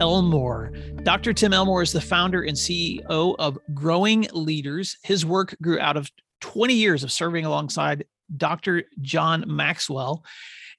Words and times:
Elmore. 0.00 0.72
Dr. 1.02 1.32
Tim 1.32 1.52
Elmore 1.52 1.82
is 1.82 1.92
the 1.92 2.00
founder 2.00 2.42
and 2.42 2.56
CEO 2.56 3.36
of 3.38 3.58
Growing 3.74 4.26
Leaders. 4.32 4.96
His 5.02 5.26
work 5.26 5.54
grew 5.62 5.78
out 5.78 5.96
of 5.96 6.10
20 6.40 6.74
years 6.74 7.04
of 7.04 7.12
serving 7.12 7.44
alongside 7.44 8.04
Dr. 8.36 8.84
John 9.00 9.44
Maxwell. 9.46 10.24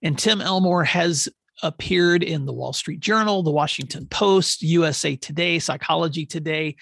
And 0.01 0.17
Tim 0.17 0.41
Elmore 0.41 0.83
has 0.83 1.29
appeared 1.63 2.23
in 2.23 2.45
the 2.45 2.53
Wall 2.53 2.73
Street 2.73 2.99
Journal, 2.99 3.43
the 3.43 3.51
Washington 3.51 4.07
Post, 4.07 4.63
USA 4.63 5.15
Today, 5.15 5.59
Psychology 5.59 6.25
Today. 6.25 6.75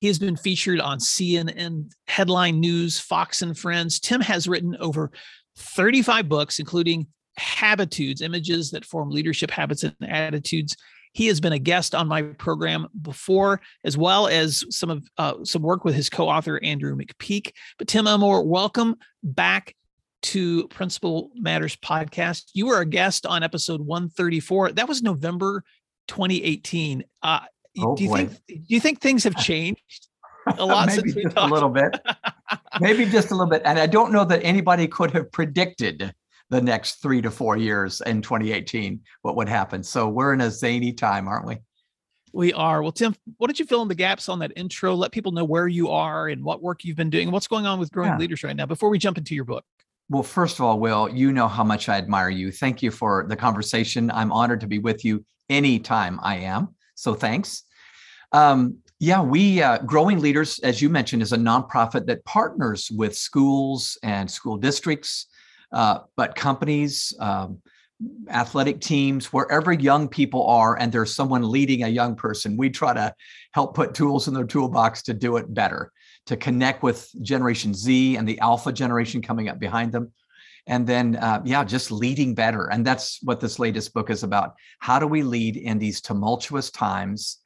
He 0.00 0.06
has 0.06 0.18
been 0.18 0.36
featured 0.36 0.80
on 0.80 0.98
CNN 0.98 1.90
headline 2.06 2.58
news, 2.58 2.98
Fox 2.98 3.42
and 3.42 3.56
Friends. 3.56 4.00
Tim 4.00 4.20
has 4.20 4.48
written 4.48 4.76
over 4.80 5.12
35 5.56 6.28
books, 6.28 6.58
including 6.58 7.06
Habitudes, 7.38 8.22
images 8.22 8.70
that 8.70 8.86
form 8.86 9.10
leadership 9.10 9.50
habits 9.50 9.84
and 9.84 9.94
attitudes. 10.02 10.74
He 11.16 11.28
has 11.28 11.40
been 11.40 11.54
a 11.54 11.58
guest 11.58 11.94
on 11.94 12.08
my 12.08 12.20
program 12.20 12.88
before, 13.00 13.62
as 13.84 13.96
well 13.96 14.26
as 14.26 14.62
some 14.68 14.90
of 14.90 15.08
uh, 15.16 15.44
some 15.44 15.62
work 15.62 15.82
with 15.82 15.94
his 15.94 16.10
co-author 16.10 16.60
Andrew 16.62 16.94
McPeak. 16.94 17.52
But 17.78 17.88
Tim 17.88 18.06
Elmore, 18.06 18.44
welcome 18.44 18.96
back 19.22 19.74
to 20.24 20.68
Principal 20.68 21.30
Matters 21.34 21.74
podcast. 21.74 22.50
You 22.52 22.66
were 22.66 22.82
a 22.82 22.84
guest 22.84 23.24
on 23.24 23.42
episode 23.42 23.80
134. 23.80 24.72
That 24.72 24.88
was 24.88 25.02
November 25.02 25.64
2018. 26.08 27.02
Uh, 27.22 27.40
oh, 27.78 27.96
do 27.96 28.04
you 28.04 28.10
boy. 28.10 28.16
think 28.16 28.30
do 28.46 28.64
you 28.66 28.80
think 28.80 29.00
things 29.00 29.24
have 29.24 29.36
changed 29.36 30.08
a 30.58 30.66
lot 30.66 30.88
Maybe 30.88 31.00
since 31.00 31.14
we 31.14 31.22
just 31.22 31.34
talked? 31.34 31.50
a 31.50 31.54
little 31.54 31.70
bit. 31.70 31.98
Maybe 32.78 33.06
just 33.06 33.30
a 33.30 33.34
little 33.34 33.50
bit. 33.50 33.62
And 33.64 33.78
I 33.78 33.86
don't 33.86 34.12
know 34.12 34.26
that 34.26 34.44
anybody 34.44 34.86
could 34.86 35.12
have 35.12 35.32
predicted 35.32 36.12
the 36.50 36.60
next 36.60 36.96
three 37.02 37.20
to 37.22 37.30
four 37.30 37.56
years 37.56 38.00
in 38.02 38.22
2018 38.22 39.00
what 39.22 39.36
would 39.36 39.48
happen. 39.48 39.82
So 39.82 40.08
we're 40.08 40.32
in 40.32 40.40
a 40.40 40.50
zany 40.50 40.92
time, 40.92 41.28
aren't 41.28 41.46
we? 41.46 41.58
We 42.32 42.52
are. 42.52 42.82
Well, 42.82 42.92
Tim, 42.92 43.14
why 43.38 43.46
don't 43.46 43.58
you 43.58 43.64
fill 43.64 43.82
in 43.82 43.88
the 43.88 43.94
gaps 43.94 44.28
on 44.28 44.38
that 44.40 44.52
intro? 44.56 44.94
Let 44.94 45.10
people 45.10 45.32
know 45.32 45.44
where 45.44 45.68
you 45.68 45.88
are 45.88 46.28
and 46.28 46.44
what 46.44 46.62
work 46.62 46.84
you've 46.84 46.96
been 46.96 47.10
doing, 47.10 47.30
what's 47.30 47.48
going 47.48 47.66
on 47.66 47.78
with 47.78 47.90
growing 47.90 48.10
yeah. 48.10 48.18
leaders 48.18 48.44
right 48.44 48.54
now 48.54 48.66
before 48.66 48.90
we 48.90 48.98
jump 48.98 49.16
into 49.16 49.34
your 49.34 49.44
book. 49.44 49.64
Well, 50.08 50.22
first 50.22 50.58
of 50.58 50.64
all, 50.64 50.78
Will, 50.78 51.08
you 51.08 51.32
know 51.32 51.48
how 51.48 51.64
much 51.64 51.88
I 51.88 51.96
admire 51.96 52.28
you. 52.28 52.52
Thank 52.52 52.82
you 52.82 52.90
for 52.90 53.26
the 53.28 53.36
conversation. 53.36 54.10
I'm 54.10 54.30
honored 54.30 54.60
to 54.60 54.66
be 54.66 54.78
with 54.78 55.04
you 55.04 55.24
anytime 55.48 56.20
I 56.22 56.36
am. 56.36 56.74
So 56.94 57.14
thanks. 57.14 57.64
Um, 58.32 58.78
yeah, 58.98 59.20
we 59.20 59.62
uh, 59.62 59.78
Growing 59.78 60.20
Leaders, 60.20 60.58
as 60.60 60.80
you 60.80 60.88
mentioned, 60.88 61.22
is 61.22 61.32
a 61.32 61.36
nonprofit 61.36 62.06
that 62.06 62.24
partners 62.24 62.90
with 62.90 63.16
schools 63.16 63.98
and 64.02 64.30
school 64.30 64.56
districts, 64.56 65.26
uh, 65.72 66.00
but 66.16 66.34
companies, 66.34 67.12
um, 67.20 67.58
athletic 68.28 68.80
teams, 68.80 69.32
wherever 69.32 69.72
young 69.72 70.08
people 70.08 70.46
are, 70.46 70.78
and 70.78 70.92
there's 70.92 71.14
someone 71.14 71.50
leading 71.50 71.82
a 71.82 71.88
young 71.88 72.14
person, 72.14 72.56
we 72.56 72.70
try 72.70 72.92
to 72.92 73.14
help 73.52 73.74
put 73.74 73.94
tools 73.94 74.28
in 74.28 74.34
their 74.34 74.44
toolbox 74.44 75.02
to 75.02 75.14
do 75.14 75.36
it 75.36 75.52
better, 75.52 75.92
to 76.26 76.36
connect 76.36 76.82
with 76.82 77.10
Generation 77.22 77.72
Z 77.72 78.16
and 78.16 78.28
the 78.28 78.38
Alpha 78.40 78.72
generation 78.72 79.22
coming 79.22 79.48
up 79.48 79.58
behind 79.58 79.92
them. 79.92 80.12
And 80.66 80.86
then, 80.86 81.16
uh, 81.16 81.40
yeah, 81.44 81.62
just 81.62 81.92
leading 81.92 82.34
better. 82.34 82.66
And 82.66 82.84
that's 82.84 83.20
what 83.22 83.40
this 83.40 83.58
latest 83.58 83.94
book 83.94 84.10
is 84.10 84.24
about. 84.24 84.54
How 84.80 84.98
do 84.98 85.06
we 85.06 85.22
lead 85.22 85.56
in 85.56 85.78
these 85.78 86.00
tumultuous 86.00 86.70
times? 86.70 87.38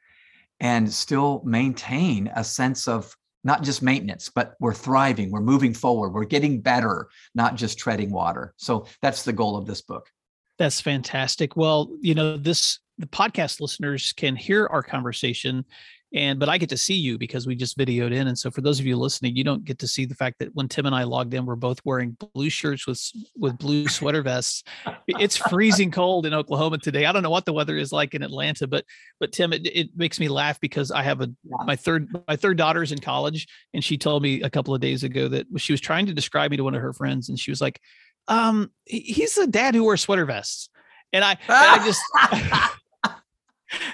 and 0.61 0.93
still 0.93 1.43
maintain 1.45 2.31
a 2.37 2.45
sense 2.45 2.87
of 2.87 3.17
not 3.45 3.63
just 3.63 3.83
maintenance, 3.83 4.29
but 4.29 4.55
we're 4.61 4.75
thriving, 4.75 5.31
we're 5.31 5.41
moving 5.41 5.75
forward, 5.75 6.11
we're 6.11 6.25
getting 6.25 6.61
better, 6.61 7.09
not 7.35 7.57
just 7.57 7.79
treading 7.79 8.11
water. 8.11 8.55
So 8.57 8.87
that's 9.03 9.23
the 9.23 9.33
goal 9.33 9.57
of 9.57 9.67
this 9.67 9.81
book. 9.83 10.11
That's 10.59 10.81
fantastic. 10.81 11.57
Well, 11.57 11.91
you 12.01 12.15
know, 12.15 12.37
this 12.37 12.81
the 12.99 13.07
podcast 13.07 13.61
listeners 13.61 14.13
can 14.13 14.37
hear 14.37 14.67
our 14.67 14.83
conversation 14.83 15.65
and 16.13 16.41
but 16.41 16.49
I 16.49 16.59
get 16.59 16.69
to 16.71 16.77
see 16.77 16.95
you 16.95 17.19
because 17.19 17.47
we 17.47 17.55
just 17.55 17.79
videoed 17.79 18.13
in. 18.13 18.27
And 18.27 18.39
so 18.39 18.51
for 18.51 18.63
those 18.63 18.81
of 18.81 18.87
you 18.87 18.97
listening, 18.97 19.37
you 19.37 19.45
don't 19.45 19.65
get 19.65 19.79
to 19.79 19.89
see 19.89 20.05
the 20.05 20.15
fact 20.15 20.41
that 20.41 20.55
when 20.55 20.67
Tim 20.67 20.87
and 20.87 20.95
I 20.95 21.05
logged 21.05 21.35
in, 21.35 21.47
we're 21.47 21.55
both 21.55 21.81
wearing 21.85 22.17
blue 22.35 22.51
shirts 22.51 22.87
with 22.87 23.01
with 23.37 23.59
blue 23.59 23.87
sweater 23.87 24.23
vests. 24.23 24.65
it's 25.07 25.37
freezing 25.37 25.91
cold 25.91 26.27
in 26.27 26.35
Oklahoma 26.35 26.79
today. 26.79 27.07
I 27.07 27.13
don't 27.13 27.23
know 27.23 27.31
what 27.31 27.45
the 27.45 27.53
weather 27.53 27.77
is 27.77 27.93
like 27.93 28.15
in 28.15 28.23
Atlanta, 28.23 28.67
but 28.67 28.85
but 29.21 29.33
Tim, 29.33 29.53
it, 29.53 29.67
it 29.67 29.91
makes 29.97 30.19
me 30.19 30.29
laugh 30.29 30.61
because 30.61 30.91
I 30.91 31.03
have 31.03 31.21
a 31.21 31.31
my 31.65 31.77
third 31.77 32.09
my 32.27 32.37
third 32.37 32.57
daughter's 32.57 32.91
in 32.91 32.99
college, 32.99 33.47
and 33.73 33.85
she 33.85 33.97
told 33.97 34.23
me 34.23 34.43
a 34.43 34.51
couple 34.51 34.75
of 34.75 34.81
days 34.81 35.05
ago 35.05 35.29
that 35.29 35.47
she 35.59 35.73
was 35.73 35.81
trying 35.81 36.07
to 36.07 36.15
describe 36.15 36.51
me 36.51 36.57
to 36.57 36.65
one 36.65 36.75
of 36.75 36.83
her 36.83 36.93
friends, 36.93 37.29
and 37.29 37.39
she 37.39 37.51
was 37.53 37.61
like, 37.61 37.81
um, 38.27 38.71
he's 38.85 39.39
a 39.39 39.47
dad 39.47 39.75
who 39.75 39.85
wears 39.85 40.01
sweater 40.01 40.25
vests. 40.25 40.71
And 41.13 41.25
I, 41.25 41.33
and 41.33 41.41
I 41.49 41.85
just 41.85 42.03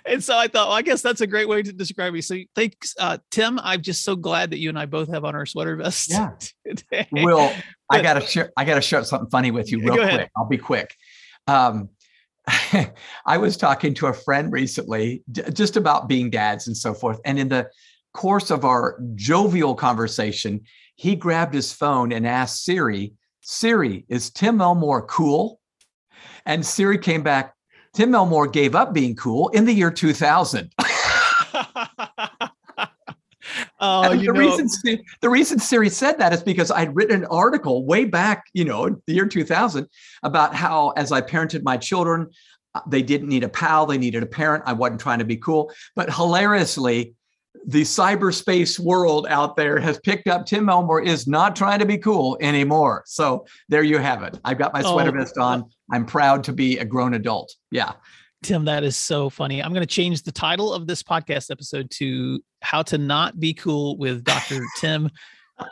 and 0.07 0.23
so 0.23 0.37
I 0.37 0.49
thought, 0.49 0.69
well, 0.69 0.77
I 0.77 0.83
guess 0.83 1.03
that's 1.03 1.21
a 1.21 1.27
great 1.27 1.49
way 1.49 1.63
to 1.63 1.73
describe 1.73 2.13
me. 2.13 2.21
So 2.21 2.37
thanks, 2.55 2.95
uh, 2.99 3.19
Tim. 3.31 3.59
I'm 3.63 3.83
just 3.83 4.05
so 4.05 4.17
glad 4.17 4.51
that 4.51 4.59
you 4.59 4.69
and 4.69 4.79
I 4.79 4.87
both 4.87 5.09
have 5.09 5.25
on 5.25 5.35
our 5.35 5.47
sweater 5.47 5.77
vests. 5.77 6.11
Yeah. 6.11 6.31
Today. 6.67 7.09
Will, 7.13 7.53
I 7.91 8.03
gotta 8.03 8.21
share. 8.21 8.53
I 8.57 8.65
gotta 8.65 8.81
share 8.81 9.05
something 9.05 9.31
funny 9.31 9.51
with 9.51 9.71
you, 9.71 9.79
real 9.81 9.95
quick. 9.95 10.09
Ahead. 10.09 10.31
I'll 10.37 10.49
be 10.49 10.59
quick. 10.59 10.95
Um, 11.47 11.91
I 13.27 13.39
was 13.39 13.57
talking 13.57 13.95
to 13.95 14.07
a 14.07 14.13
friend 14.13 14.53
recently, 14.53 15.23
just 15.53 15.77
about 15.77 16.09
being 16.09 16.31
dads 16.31 16.67
and 16.67 16.77
so 16.77 16.95
forth, 16.95 17.21
and 17.25 17.39
in 17.39 17.49
the 17.49 17.69
course 18.15 18.51
of 18.51 18.65
our 18.65 18.99
jovial 19.15 19.75
conversation, 19.75 20.61
he 20.95 21.15
grabbed 21.15 21.55
his 21.55 21.73
phone 21.73 22.13
and 22.13 22.27
asked 22.27 22.65
Siri, 22.65 23.13
"Siri, 23.41 24.05
is 24.09 24.31
Tim 24.31 24.61
Elmore 24.61 25.03
cool?" 25.07 25.61
And 26.47 26.65
Siri 26.65 26.99
came 26.99 27.23
back, 27.23 27.55
Tim 27.97 28.15
Elmore 28.15 28.47
gave 28.47 28.75
up 28.75 28.93
being 28.93 29.17
cool 29.17 29.49
in 29.49 29.65
the 29.65 29.73
year 29.73 29.91
2000. 29.91 30.73
Oh, 33.79 34.17
the 34.17 34.25
know. 34.25 34.33
reason 34.33 34.69
the 35.21 35.29
reason 35.29 35.59
Siri 35.59 35.89
said 35.91 36.19
that 36.19 36.33
is 36.33 36.43
because 36.43 36.71
I'd 36.71 36.97
written 36.97 37.23
an 37.23 37.27
article 37.27 37.85
way 37.85 38.05
back, 38.05 38.47
you 38.55 38.65
know, 38.65 39.01
the 39.07 39.13
year 39.13 39.27
2000 39.27 39.87
about 40.23 40.55
how 40.55 40.91
as 40.97 41.13
I 41.13 41.21
parented 41.21 41.63
my 41.63 41.77
children, 41.77 42.29
uh, 42.75 42.81
they 42.89 43.03
didn't 43.03 43.29
need 43.29 43.45
a 43.45 43.49
pal, 43.49 43.87
they 43.87 43.99
needed 43.99 44.23
a 44.23 44.27
parent. 44.27 44.65
I 44.67 44.73
wasn't 44.73 45.01
trying 45.01 45.21
to 45.21 45.25
be 45.25 45.37
cool, 45.37 45.71
but 45.95 46.13
hilariously, 46.13 47.15
the 47.67 47.83
cyberspace 47.83 48.79
world 48.79 49.27
out 49.29 49.57
there 49.57 49.79
has 49.79 49.99
picked 50.01 50.29
up 50.29 50.47
Tim 50.47 50.69
Elmore 50.69 51.03
is 51.03 51.27
not 51.27 51.57
trying 51.57 51.81
to 51.81 51.87
be 51.87 51.99
cool 51.99 52.39
anymore. 52.41 53.03
So 53.07 53.45
there 53.69 53.83
you 53.83 53.99
have 53.99 54.23
it. 54.23 54.39
I've 54.45 54.59
got 54.59 54.73
my 54.73 54.83
oh, 54.85 54.93
sweater 54.93 55.11
oh, 55.11 55.19
vest 55.19 55.37
on. 55.37 55.65
I'm 55.93 56.07
proud 56.07 56.45
to 56.45 56.53
be 56.53 56.79
a 56.79 56.85
grown 56.85 57.15
adult. 57.15 57.53
Yeah. 57.73 57.93
Tim, 58.45 58.67
that 58.67 58.85
is 58.85 58.97
so 58.97 59.29
funny. 59.29 59.63
I'm 59.63 59.73
going 59.73 59.83
to 59.83 59.87
change 59.87 60.23
the 60.23 60.31
title 60.31 60.73
of 60.73 60.87
this 60.87 61.03
podcast 61.03 61.51
episode 61.51 61.91
to 61.93 62.41
How 62.63 62.83
to 62.83 62.99
Not 62.99 63.41
Be 63.41 63.53
Cool 63.53 63.97
with 63.97 64.23
Dr. 64.23 64.63
Tim 64.79 65.11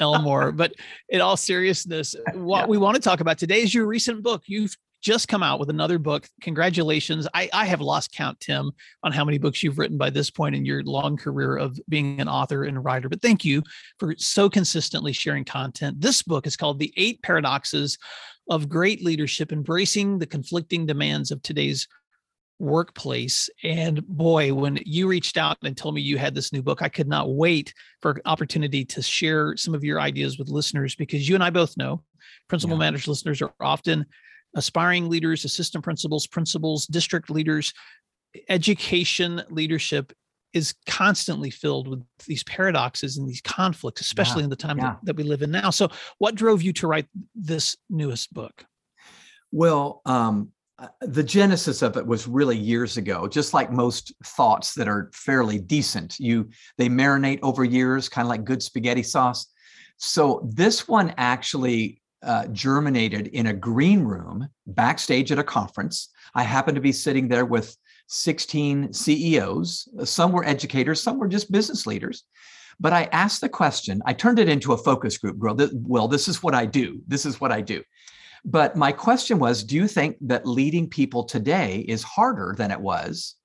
Elmore. 0.00 0.50
But 0.50 0.74
in 1.08 1.20
all 1.20 1.36
seriousness, 1.36 2.16
what 2.32 2.62
yeah. 2.62 2.66
we 2.66 2.78
want 2.78 2.96
to 2.96 3.02
talk 3.02 3.20
about 3.20 3.38
today 3.38 3.62
is 3.62 3.72
your 3.72 3.86
recent 3.86 4.24
book. 4.24 4.42
You've 4.46 4.76
just 5.04 5.28
come 5.28 5.42
out 5.42 5.60
with 5.60 5.68
another 5.68 5.98
book. 5.98 6.26
Congratulations. 6.40 7.28
I, 7.34 7.50
I 7.52 7.66
have 7.66 7.82
lost 7.82 8.12
count, 8.12 8.40
Tim, 8.40 8.72
on 9.02 9.12
how 9.12 9.22
many 9.22 9.36
books 9.36 9.62
you've 9.62 9.78
written 9.78 9.98
by 9.98 10.08
this 10.08 10.30
point 10.30 10.54
in 10.54 10.64
your 10.64 10.82
long 10.82 11.18
career 11.18 11.56
of 11.56 11.78
being 11.90 12.20
an 12.20 12.28
author 12.28 12.64
and 12.64 12.78
a 12.78 12.80
writer. 12.80 13.10
But 13.10 13.20
thank 13.20 13.44
you 13.44 13.62
for 13.98 14.14
so 14.16 14.48
consistently 14.48 15.12
sharing 15.12 15.44
content. 15.44 16.00
This 16.00 16.22
book 16.22 16.46
is 16.46 16.56
called 16.56 16.78
The 16.78 16.92
Eight 16.96 17.22
Paradoxes 17.22 17.98
of 18.48 18.70
Great 18.70 19.04
Leadership 19.04 19.52
Embracing 19.52 20.18
the 20.18 20.26
Conflicting 20.26 20.86
Demands 20.86 21.30
of 21.30 21.42
Today's 21.42 21.86
workplace 22.58 23.50
and 23.62 24.06
boy 24.06 24.54
when 24.54 24.78
you 24.86 25.08
reached 25.08 25.36
out 25.36 25.58
and 25.64 25.76
told 25.76 25.94
me 25.94 26.00
you 26.00 26.16
had 26.16 26.36
this 26.36 26.52
new 26.52 26.62
book 26.62 26.82
i 26.82 26.88
could 26.88 27.08
not 27.08 27.34
wait 27.34 27.74
for 28.00 28.12
an 28.12 28.20
opportunity 28.26 28.84
to 28.84 29.02
share 29.02 29.56
some 29.56 29.74
of 29.74 29.82
your 29.82 30.00
ideas 30.00 30.38
with 30.38 30.48
listeners 30.48 30.94
because 30.94 31.28
you 31.28 31.34
and 31.34 31.42
i 31.42 31.50
both 31.50 31.76
know 31.76 32.00
principal 32.48 32.76
yeah. 32.76 32.78
managed 32.78 33.08
listeners 33.08 33.42
are 33.42 33.52
often 33.58 34.06
aspiring 34.54 35.08
leaders, 35.08 35.44
assistant 35.44 35.84
principals, 35.84 36.26
principals, 36.26 36.86
district 36.86 37.30
leaders, 37.30 37.72
education 38.48 39.42
leadership 39.50 40.12
is 40.52 40.74
constantly 40.86 41.50
filled 41.50 41.88
with 41.88 42.02
these 42.26 42.44
paradoxes 42.44 43.16
and 43.16 43.28
these 43.28 43.40
conflicts, 43.40 44.00
especially 44.00 44.40
yeah, 44.40 44.44
in 44.44 44.50
the 44.50 44.56
time 44.56 44.78
yeah. 44.78 44.84
that, 44.84 44.98
that, 45.02 45.16
we 45.16 45.24
live 45.24 45.42
in 45.42 45.50
now. 45.50 45.70
So, 45.70 45.88
what 46.18 46.36
drove 46.36 46.62
you 46.62 46.72
to 46.74 46.86
write 46.86 47.06
this 47.34 47.76
newest 47.90 48.32
book? 48.32 48.64
Well, 49.50 50.00
um, 50.06 50.52
uh, 50.78 50.88
the 51.02 51.22
genesis 51.22 51.82
of 51.82 51.96
it 51.96 52.04
was 52.04 52.26
really 52.26 52.56
years 52.56 52.96
ago 52.96 53.28
just 53.28 53.54
like 53.54 53.70
most 53.70 54.12
thoughts 54.24 54.74
that 54.74 54.88
are 54.88 55.08
fairly 55.14 55.56
decent 55.56 56.18
you 56.18 56.48
they 56.78 56.88
marinate 56.88 57.38
over 57.42 57.62
years 57.62 58.08
kind 58.08 58.26
of 58.26 58.28
like 58.28 58.44
good 58.44 58.60
spaghetti 58.60 59.04
sauce 59.04 59.46
so 59.98 60.44
this 60.52 60.88
one 60.88 61.14
actually 61.16 62.02
uh, 62.24 62.46
germinated 62.48 63.28
in 63.28 63.46
a 63.46 63.52
green 63.52 64.04
room 64.04 64.48
backstage 64.66 65.30
at 65.30 65.38
a 65.38 65.44
conference 65.44 66.08
i 66.34 66.42
happened 66.42 66.74
to 66.74 66.80
be 66.80 66.92
sitting 66.92 67.28
there 67.28 67.44
with 67.44 67.76
16 68.08 68.92
ceos 68.92 69.88
some 70.04 70.32
were 70.32 70.44
educators 70.44 71.02
some 71.02 71.18
were 71.18 71.28
just 71.28 71.52
business 71.52 71.86
leaders 71.86 72.24
but 72.80 72.92
i 72.92 73.04
asked 73.12 73.40
the 73.40 73.48
question 73.48 74.02
i 74.06 74.12
turned 74.12 74.38
it 74.38 74.48
into 74.48 74.72
a 74.72 74.78
focus 74.78 75.18
group 75.18 75.36
well 75.38 76.08
this 76.08 76.28
is 76.28 76.42
what 76.42 76.54
i 76.54 76.66
do 76.66 77.00
this 77.06 77.24
is 77.24 77.40
what 77.40 77.52
i 77.52 77.60
do 77.60 77.82
but 78.44 78.76
my 78.76 78.92
question 78.92 79.38
was 79.38 79.64
Do 79.64 79.74
you 79.74 79.88
think 79.88 80.16
that 80.20 80.46
leading 80.46 80.88
people 80.88 81.24
today 81.24 81.84
is 81.88 82.02
harder 82.02 82.54
than 82.56 82.70
it 82.70 82.80
was 82.80 83.36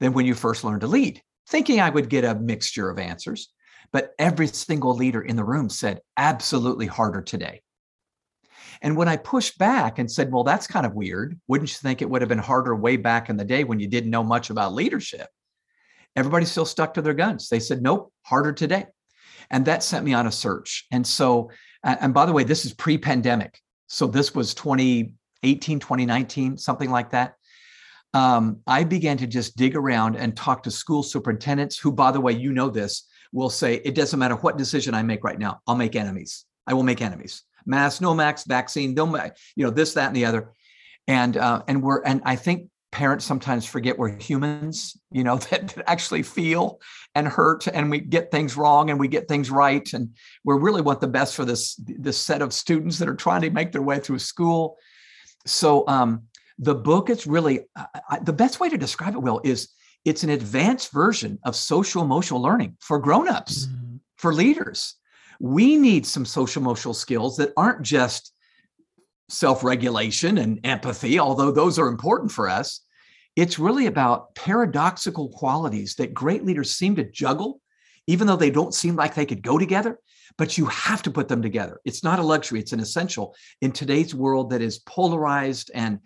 than 0.00 0.12
when 0.12 0.26
you 0.26 0.34
first 0.34 0.64
learned 0.64 0.80
to 0.80 0.88
lead? 0.88 1.22
Thinking 1.46 1.80
I 1.80 1.90
would 1.90 2.08
get 2.08 2.24
a 2.24 2.34
mixture 2.34 2.90
of 2.90 2.98
answers. 2.98 3.48
But 3.92 4.10
every 4.18 4.48
single 4.48 4.94
leader 4.94 5.22
in 5.22 5.36
the 5.36 5.44
room 5.44 5.70
said, 5.70 6.00
Absolutely 6.16 6.86
harder 6.86 7.22
today. 7.22 7.62
And 8.82 8.96
when 8.96 9.08
I 9.08 9.16
pushed 9.16 9.58
back 9.58 9.98
and 9.98 10.10
said, 10.10 10.30
Well, 10.32 10.44
that's 10.44 10.66
kind 10.66 10.86
of 10.86 10.94
weird, 10.94 11.38
wouldn't 11.48 11.70
you 11.70 11.78
think 11.78 12.02
it 12.02 12.08
would 12.08 12.22
have 12.22 12.28
been 12.28 12.38
harder 12.38 12.74
way 12.74 12.96
back 12.96 13.28
in 13.28 13.36
the 13.36 13.44
day 13.44 13.64
when 13.64 13.80
you 13.80 13.88
didn't 13.88 14.10
know 14.10 14.22
much 14.22 14.50
about 14.50 14.74
leadership? 14.74 15.28
Everybody 16.16 16.46
still 16.46 16.64
stuck 16.64 16.94
to 16.94 17.02
their 17.02 17.14
guns. 17.14 17.48
They 17.48 17.60
said, 17.60 17.82
Nope, 17.82 18.12
harder 18.22 18.52
today. 18.52 18.86
And 19.50 19.64
that 19.66 19.82
sent 19.82 20.04
me 20.04 20.14
on 20.14 20.26
a 20.26 20.32
search. 20.32 20.86
And 20.90 21.06
so, 21.06 21.50
and 21.82 22.12
by 22.12 22.26
the 22.26 22.32
way, 22.32 22.44
this 22.44 22.64
is 22.64 22.72
pre 22.74 22.98
pandemic. 22.98 23.58
So 23.86 24.06
this 24.06 24.34
was 24.34 24.54
2018, 24.54 25.80
2019, 25.80 26.58
something 26.58 26.90
like 26.90 27.10
that. 27.10 27.34
Um, 28.14 28.60
I 28.66 28.84
began 28.84 29.16
to 29.18 29.26
just 29.26 29.56
dig 29.56 29.76
around 29.76 30.16
and 30.16 30.36
talk 30.36 30.62
to 30.62 30.70
school 30.70 31.02
superintendents 31.02 31.78
who, 31.78 31.92
by 31.92 32.10
the 32.10 32.20
way, 32.20 32.32
you 32.32 32.52
know 32.52 32.70
this, 32.70 33.06
will 33.32 33.50
say, 33.50 33.76
it 33.84 33.94
doesn't 33.94 34.18
matter 34.18 34.36
what 34.36 34.56
decision 34.56 34.94
I 34.94 35.02
make 35.02 35.24
right 35.24 35.38
now, 35.38 35.60
I'll 35.66 35.76
make 35.76 35.96
enemies. 35.96 36.44
I 36.66 36.74
will 36.74 36.82
make 36.82 37.02
enemies. 37.02 37.42
Mass, 37.68 38.00
no 38.00 38.14
max, 38.14 38.44
vaccine, 38.44 38.94
no, 38.94 39.06
you 39.54 39.64
know, 39.64 39.70
this, 39.70 39.94
that, 39.94 40.08
and 40.08 40.16
the 40.16 40.24
other. 40.24 40.52
And 41.06 41.36
uh, 41.36 41.62
and 41.68 41.82
we're 41.82 42.02
and 42.02 42.20
I 42.24 42.36
think 42.36 42.68
parents 42.90 43.24
sometimes 43.24 43.66
forget 43.66 43.98
we're 43.98 44.16
humans, 44.18 44.96
you 45.10 45.22
know, 45.22 45.36
that, 45.50 45.68
that, 45.68 45.88
actually 45.88 46.22
feel 46.22 46.80
and 47.14 47.28
hurt 47.28 47.66
and 47.68 47.90
we 47.90 48.00
get 48.00 48.30
things 48.30 48.56
wrong 48.56 48.90
and 48.90 48.98
we 48.98 49.08
get 49.08 49.28
things 49.28 49.50
right. 49.50 49.92
And 49.92 50.16
we 50.44 50.54
really 50.56 50.82
want 50.82 51.00
the 51.00 51.08
best 51.08 51.34
for 51.34 51.44
this, 51.44 51.74
this 51.76 52.18
set 52.18 52.42
of 52.42 52.52
students 52.52 52.98
that 52.98 53.08
are 53.08 53.14
trying 53.14 53.42
to 53.42 53.50
make 53.50 53.72
their 53.72 53.82
way 53.82 53.98
through 53.98 54.18
school. 54.18 54.76
So 55.46 55.86
um, 55.88 56.24
the 56.58 56.74
book 56.74 57.10
is 57.10 57.26
really, 57.26 57.60
I, 57.76 58.18
the 58.22 58.32
best 58.32 58.60
way 58.60 58.68
to 58.68 58.78
describe 58.78 59.14
it, 59.14 59.22
Will, 59.22 59.40
is 59.44 59.68
it's 60.04 60.22
an 60.22 60.30
advanced 60.30 60.92
version 60.92 61.38
of 61.44 61.56
social 61.56 62.02
emotional 62.02 62.40
learning 62.40 62.76
for 62.80 62.98
grown-ups, 62.98 63.66
mm-hmm. 63.66 63.96
for 64.16 64.32
leaders. 64.32 64.94
We 65.38 65.76
need 65.76 66.06
some 66.06 66.24
social 66.24 66.62
emotional 66.62 66.94
skills 66.94 67.36
that 67.36 67.52
aren't 67.56 67.82
just 67.82 68.32
self 69.28 69.62
regulation 69.62 70.38
and 70.38 70.60
empathy, 70.64 71.18
although 71.18 71.50
those 71.50 71.78
are 71.78 71.88
important 71.88 72.32
for 72.32 72.48
us. 72.48 72.80
It's 73.36 73.58
really 73.58 73.86
about 73.86 74.34
paradoxical 74.34 75.28
qualities 75.28 75.94
that 75.96 76.14
great 76.14 76.44
leaders 76.44 76.72
seem 76.72 76.96
to 76.96 77.04
juggle, 77.04 77.60
even 78.06 78.26
though 78.26 78.36
they 78.36 78.50
don't 78.50 78.74
seem 78.74 78.96
like 78.96 79.14
they 79.14 79.26
could 79.26 79.42
go 79.42 79.58
together. 79.58 79.98
But 80.36 80.58
you 80.58 80.66
have 80.66 81.02
to 81.02 81.10
put 81.10 81.28
them 81.28 81.42
together. 81.42 81.80
It's 81.84 82.02
not 82.02 82.18
a 82.18 82.22
luxury, 82.22 82.60
it's 82.60 82.72
an 82.72 82.80
essential 82.80 83.34
in 83.60 83.72
today's 83.72 84.14
world 84.14 84.50
that 84.50 84.62
is 84.62 84.78
polarized 84.80 85.70
and 85.74 86.00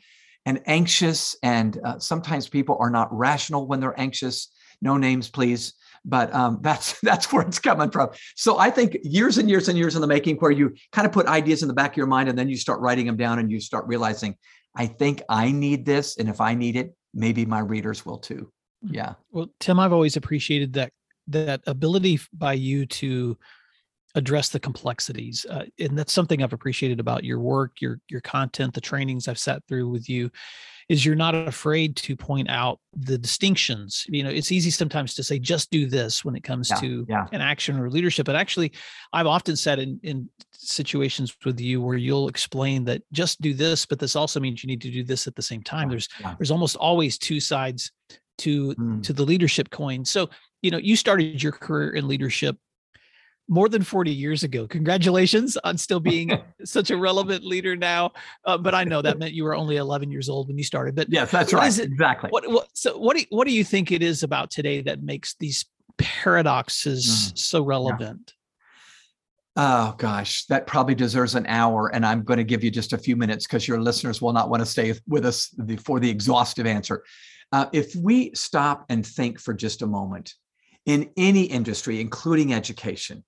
and 0.44 0.60
anxious 0.66 1.36
and 1.42 1.78
uh, 1.84 1.98
sometimes 1.98 2.48
people 2.48 2.76
are 2.80 2.90
not 2.90 3.16
rational 3.16 3.66
when 3.66 3.80
they're 3.80 3.98
anxious 3.98 4.48
no 4.80 4.96
names 4.96 5.30
please 5.30 5.74
but 6.04 6.32
um, 6.34 6.58
that's 6.62 7.00
that's 7.02 7.32
where 7.32 7.46
it's 7.46 7.58
coming 7.58 7.90
from. 7.90 8.10
So 8.36 8.58
I 8.58 8.70
think 8.70 8.96
years 9.02 9.38
and 9.38 9.48
years 9.48 9.68
and 9.68 9.78
years 9.78 9.94
in 9.94 10.00
the 10.00 10.06
making, 10.06 10.36
where 10.36 10.50
you 10.50 10.74
kind 10.92 11.06
of 11.06 11.12
put 11.12 11.26
ideas 11.26 11.62
in 11.62 11.68
the 11.68 11.74
back 11.74 11.92
of 11.92 11.96
your 11.96 12.06
mind 12.06 12.28
and 12.28 12.38
then 12.38 12.48
you 12.48 12.56
start 12.56 12.80
writing 12.80 13.06
them 13.06 13.16
down 13.16 13.38
and 13.38 13.50
you 13.50 13.60
start 13.60 13.86
realizing, 13.86 14.36
I 14.74 14.86
think 14.86 15.22
I 15.28 15.52
need 15.52 15.84
this, 15.84 16.16
and 16.16 16.28
if 16.28 16.40
I 16.40 16.54
need 16.54 16.76
it, 16.76 16.94
maybe 17.14 17.44
my 17.44 17.60
readers 17.60 18.04
will 18.06 18.18
too. 18.18 18.50
Hmm. 18.86 18.94
Yeah. 18.94 19.14
Well, 19.30 19.48
Tim, 19.60 19.78
I've 19.78 19.92
always 19.92 20.16
appreciated 20.16 20.74
that 20.74 20.92
that 21.28 21.62
ability 21.66 22.20
by 22.32 22.54
you 22.54 22.86
to 22.86 23.38
address 24.14 24.50
the 24.50 24.60
complexities 24.60 25.46
uh, 25.48 25.64
and 25.78 25.98
that's 25.98 26.12
something 26.12 26.42
i've 26.42 26.52
appreciated 26.52 27.00
about 27.00 27.24
your 27.24 27.38
work 27.38 27.80
your 27.80 27.98
your 28.10 28.20
content 28.20 28.74
the 28.74 28.80
trainings 28.80 29.26
i've 29.26 29.38
sat 29.38 29.62
through 29.66 29.88
with 29.88 30.06
you 30.08 30.30
is 30.92 31.06
you're 31.06 31.14
not 31.14 31.34
afraid 31.34 31.96
to 31.96 32.14
point 32.14 32.50
out 32.50 32.78
the 32.94 33.16
distinctions 33.16 34.04
you 34.10 34.22
know 34.22 34.28
it's 34.28 34.52
easy 34.52 34.70
sometimes 34.70 35.14
to 35.14 35.22
say 35.22 35.38
just 35.38 35.70
do 35.70 35.86
this 35.86 36.22
when 36.22 36.36
it 36.36 36.44
comes 36.44 36.68
yeah, 36.68 36.76
to 36.76 37.06
yeah. 37.08 37.26
an 37.32 37.40
action 37.40 37.78
or 37.78 37.88
leadership 37.88 38.26
but 38.26 38.36
actually 38.36 38.70
i've 39.14 39.26
often 39.26 39.56
said 39.56 39.78
in 39.78 39.98
in 40.02 40.28
situations 40.52 41.34
with 41.46 41.58
you 41.58 41.80
where 41.80 41.96
you'll 41.96 42.28
explain 42.28 42.84
that 42.84 43.00
just 43.10 43.40
do 43.40 43.54
this 43.54 43.86
but 43.86 43.98
this 43.98 44.14
also 44.14 44.38
means 44.38 44.62
you 44.62 44.68
need 44.68 44.82
to 44.82 44.90
do 44.90 45.02
this 45.02 45.26
at 45.26 45.34
the 45.34 45.42
same 45.42 45.62
time 45.62 45.88
yeah, 45.88 45.92
there's 45.92 46.08
there's 46.38 46.50
almost 46.50 46.76
always 46.76 47.16
two 47.16 47.40
sides 47.40 47.90
to 48.36 48.74
mm. 48.74 49.02
to 49.02 49.14
the 49.14 49.24
leadership 49.24 49.70
coin 49.70 50.04
so 50.04 50.28
you 50.60 50.70
know 50.70 50.78
you 50.78 50.94
started 50.94 51.42
your 51.42 51.52
career 51.52 51.94
in 51.94 52.06
leadership 52.06 52.58
more 53.52 53.68
than 53.68 53.82
40 53.82 54.10
years 54.10 54.44
ago. 54.44 54.66
Congratulations 54.66 55.58
on 55.62 55.76
still 55.76 56.00
being 56.14 56.32
such 56.64 56.90
a 56.90 56.96
relevant 56.96 57.44
leader 57.44 57.76
now. 57.76 58.12
Uh, 58.46 58.56
but 58.56 58.74
I 58.74 58.84
know 58.84 59.02
that 59.02 59.18
meant 59.18 59.34
you 59.34 59.44
were 59.44 59.54
only 59.54 59.76
11 59.76 60.10
years 60.10 60.30
old 60.30 60.48
when 60.48 60.56
you 60.56 60.64
started. 60.64 60.94
But 60.94 61.08
yes, 61.10 61.30
that's 61.30 61.52
right. 61.52 61.78
Exactly. 61.78 62.30
What, 62.30 62.50
what, 62.50 62.68
so 62.72 62.96
what 62.96 63.14
do 63.14 63.20
you, 63.20 63.26
what 63.28 63.46
do 63.46 63.52
you 63.52 63.62
think 63.62 63.92
it 63.92 64.02
is 64.02 64.22
about 64.22 64.50
today 64.50 64.80
that 64.82 65.02
makes 65.02 65.34
these 65.38 65.66
paradoxes 65.98 67.04
mm. 67.04 67.38
so 67.38 67.62
relevant? 67.62 68.32
Yeah. 68.34 68.38
Oh 69.54 69.94
gosh, 69.98 70.46
that 70.46 70.66
probably 70.66 70.94
deserves 70.94 71.34
an 71.34 71.44
hour, 71.44 71.88
and 71.88 72.06
I'm 72.06 72.22
going 72.22 72.38
to 72.38 72.44
give 72.44 72.64
you 72.64 72.70
just 72.70 72.94
a 72.94 72.98
few 72.98 73.16
minutes 73.16 73.46
because 73.46 73.68
your 73.68 73.82
listeners 73.82 74.22
will 74.22 74.32
not 74.32 74.48
want 74.48 74.62
to 74.62 74.66
stay 74.66 74.94
with 75.06 75.26
us 75.26 75.54
for 75.84 76.00
the 76.00 76.08
exhaustive 76.08 76.64
answer. 76.64 77.04
Uh, 77.52 77.66
if 77.70 77.94
we 77.94 78.30
stop 78.32 78.86
and 78.88 79.06
think 79.06 79.38
for 79.38 79.52
just 79.52 79.82
a 79.82 79.86
moment, 79.86 80.32
in 80.86 81.10
any 81.18 81.42
industry, 81.42 82.00
including 82.00 82.54
education, 82.54 83.22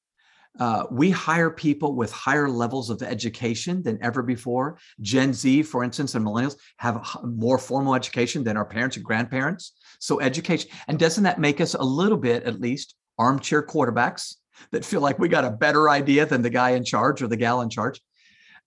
uh, 0.60 0.84
we 0.90 1.10
hire 1.10 1.50
people 1.50 1.94
with 1.94 2.12
higher 2.12 2.48
levels 2.48 2.90
of 2.90 3.02
education 3.02 3.82
than 3.82 3.98
ever 4.02 4.22
before. 4.22 4.78
Gen 5.00 5.32
Z, 5.32 5.64
for 5.64 5.82
instance, 5.82 6.14
and 6.14 6.24
millennials 6.24 6.56
have 6.78 7.04
more 7.24 7.58
formal 7.58 7.94
education 7.94 8.44
than 8.44 8.56
our 8.56 8.64
parents 8.64 8.96
and 8.96 9.04
grandparents. 9.04 9.72
So, 9.98 10.20
education, 10.20 10.70
and 10.86 10.98
doesn't 10.98 11.24
that 11.24 11.40
make 11.40 11.60
us 11.60 11.74
a 11.74 11.82
little 11.82 12.18
bit, 12.18 12.44
at 12.44 12.60
least, 12.60 12.94
armchair 13.18 13.66
quarterbacks 13.66 14.36
that 14.70 14.84
feel 14.84 15.00
like 15.00 15.18
we 15.18 15.28
got 15.28 15.44
a 15.44 15.50
better 15.50 15.90
idea 15.90 16.26
than 16.26 16.42
the 16.42 16.50
guy 16.50 16.70
in 16.70 16.84
charge 16.84 17.22
or 17.22 17.26
the 17.26 17.36
gal 17.36 17.60
in 17.60 17.70
charge? 17.70 18.00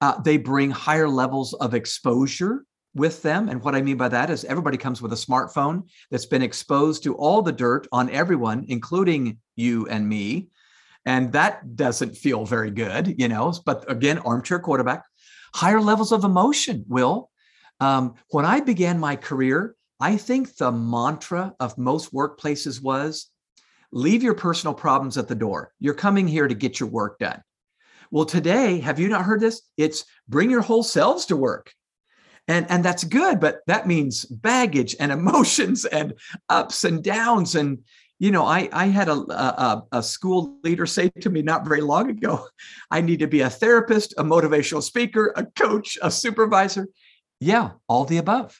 Uh, 0.01 0.19
they 0.21 0.37
bring 0.37 0.69
higher 0.69 1.09
levels 1.09 1.53
of 1.53 1.73
exposure 1.73 2.65
with 2.93 3.21
them. 3.21 3.47
And 3.47 3.61
what 3.63 3.75
I 3.75 3.81
mean 3.81 3.97
by 3.97 4.09
that 4.09 4.29
is 4.29 4.43
everybody 4.43 4.77
comes 4.77 5.01
with 5.01 5.13
a 5.13 5.15
smartphone 5.15 5.83
that's 6.11 6.25
been 6.25 6.41
exposed 6.41 7.03
to 7.03 7.15
all 7.15 7.41
the 7.41 7.51
dirt 7.51 7.87
on 7.91 8.09
everyone, 8.09 8.65
including 8.67 9.37
you 9.55 9.87
and 9.87 10.07
me 10.07 10.49
and 11.07 11.31
that 11.31 11.77
doesn't 11.77 12.17
feel 12.17 12.45
very 12.45 12.69
good, 12.69 13.15
you 13.17 13.29
know. 13.29 13.53
But 13.65 13.89
again, 13.89 14.19
armchair 14.19 14.59
quarterback, 14.59 15.05
higher 15.55 15.79
levels 15.79 16.11
of 16.11 16.25
emotion. 16.25 16.83
Will, 16.89 17.31
um, 17.79 18.15
when 18.31 18.43
I 18.43 18.59
began 18.59 18.99
my 18.99 19.15
career, 19.15 19.73
I 20.01 20.17
think 20.17 20.57
the 20.57 20.69
mantra 20.69 21.55
of 21.61 21.77
most 21.77 22.13
workplaces 22.13 22.83
was 22.83 23.29
leave 23.93 24.21
your 24.21 24.33
personal 24.33 24.73
problems 24.73 25.17
at 25.17 25.29
the 25.29 25.35
door. 25.35 25.71
You're 25.79 25.93
coming 25.93 26.27
here 26.27 26.45
to 26.45 26.53
get 26.53 26.77
your 26.77 26.89
work 26.89 27.19
done. 27.19 27.41
Well, 28.11 28.25
today, 28.25 28.81
have 28.81 28.99
you 28.99 29.07
not 29.07 29.23
heard 29.23 29.39
this? 29.39 29.61
It's 29.77 30.03
bring 30.27 30.51
your 30.51 30.61
whole 30.61 30.83
selves 30.83 31.25
to 31.27 31.37
work. 31.37 31.71
And, 32.49 32.65
and 32.69 32.83
that's 32.83 33.05
good, 33.05 33.39
but 33.39 33.61
that 33.67 33.87
means 33.87 34.25
baggage 34.25 34.93
and 34.99 35.11
emotions 35.13 35.85
and 35.85 36.15
ups 36.49 36.83
and 36.83 37.01
downs. 37.01 37.55
And 37.55 37.79
you 38.19 38.31
know, 38.31 38.45
I, 38.45 38.67
I 38.71 38.87
had 38.87 39.09
a, 39.09 39.13
a, 39.13 39.83
a, 39.91 40.03
school 40.03 40.57
leader 40.63 40.85
say 40.85 41.09
to 41.21 41.29
me 41.29 41.43
not 41.43 41.67
very 41.67 41.81
long 41.81 42.09
ago, 42.09 42.47
I 42.91 43.01
need 43.01 43.19
to 43.19 43.27
be 43.27 43.41
a 43.41 43.49
therapist, 43.49 44.13
a 44.17 44.23
motivational 44.23 44.81
speaker, 44.81 45.33
a 45.35 45.45
coach, 45.45 45.97
a 46.01 46.09
supervisor. 46.09 46.87
Yeah, 47.39 47.71
all 47.87 48.05
the 48.05 48.17
above. 48.17 48.59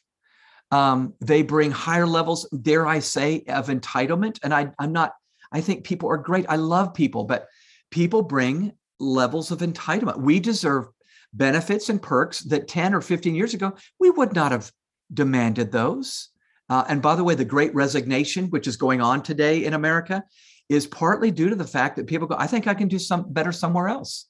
Um, 0.70 1.14
they 1.22 1.42
bring 1.42 1.72
higher 1.72 2.06
levels, 2.06 2.48
dare 2.50 2.86
I 2.86 3.00
say, 3.00 3.44
of 3.48 3.68
entitlement. 3.68 4.40
And 4.44 4.54
I, 4.54 4.72
I'm 4.78 4.92
not, 4.92 5.14
I 5.52 5.62
think 5.62 5.86
people 5.86 6.10
are 6.10 6.18
great. 6.18 6.46
I 6.50 6.58
love 6.58 6.94
people, 6.94 7.24
but 7.24 7.48
people 7.90 8.22
bring 8.22 8.74
levels 9.00 9.50
of 9.50 9.60
entitlement. 9.60 10.20
We 10.20 10.40
deserve 10.40 10.88
benefits 11.34 11.90
and 11.90 12.02
perks 12.02 12.42
that 12.42 12.68
10 12.68 12.94
or 12.94 13.02
15 13.02 13.34
years 13.34 13.54
ago, 13.54 13.76
we 14.00 14.10
would 14.10 14.34
not 14.34 14.52
have 14.52 14.72
demanded 15.14 15.72
those. 15.72 16.30
Uh, 16.70 16.84
and 16.90 17.02
by 17.02 17.16
the 17.16 17.24
way, 17.24 17.36
the 17.36 17.46
great 17.46 17.74
resignation, 17.74 18.48
which 18.50 18.68
is 18.68 18.76
going 18.76 19.02
on 19.02 19.24
today 19.24 19.66
in 19.66 19.74
America, 19.74 20.24
is 20.70 20.86
partly 20.86 21.32
due 21.32 21.50
to 21.50 21.56
the 21.56 21.68
fact 21.68 21.96
that 21.96 22.08
people 22.08 22.28
go, 22.28 22.36
I 22.38 22.48
think 22.48 22.68
I 22.68 22.74
can 22.74 22.88
do 22.88 23.00
some 23.00 23.32
better 23.32 23.52
somewhere 23.52 23.88
else. 23.88 24.28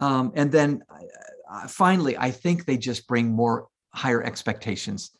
Um, 0.00 0.32
and 0.34 0.50
then 0.50 0.82
uh, 0.90 1.54
uh 1.54 1.68
finally, 1.68 2.16
I 2.16 2.30
think 2.30 2.64
they 2.64 2.76
just 2.76 3.06
bring 3.06 3.30
more 3.30 3.68
higher 3.92 4.22
expectations 4.22 5.12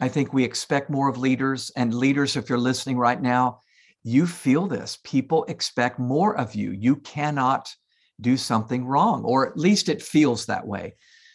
I 0.00 0.08
think 0.08 0.32
we 0.32 0.44
expect 0.44 0.90
more 0.90 1.08
of 1.08 1.18
leaders, 1.18 1.70
and 1.76 1.94
leaders, 1.94 2.36
if 2.36 2.48
you're 2.48 2.58
listening 2.58 2.98
right 2.98 3.20
now, 3.20 3.60
you 4.02 4.26
feel 4.26 4.66
this. 4.66 4.98
People 5.04 5.44
expect 5.44 5.98
more 5.98 6.36
of 6.36 6.54
you. 6.54 6.72
You 6.72 6.96
cannot 6.96 7.72
do 8.20 8.36
something 8.36 8.84
wrong, 8.84 9.24
or 9.24 9.48
at 9.48 9.56
least 9.56 9.88
it 9.88 10.02
feels 10.02 10.46
that 10.46 10.66
way. 10.66 10.94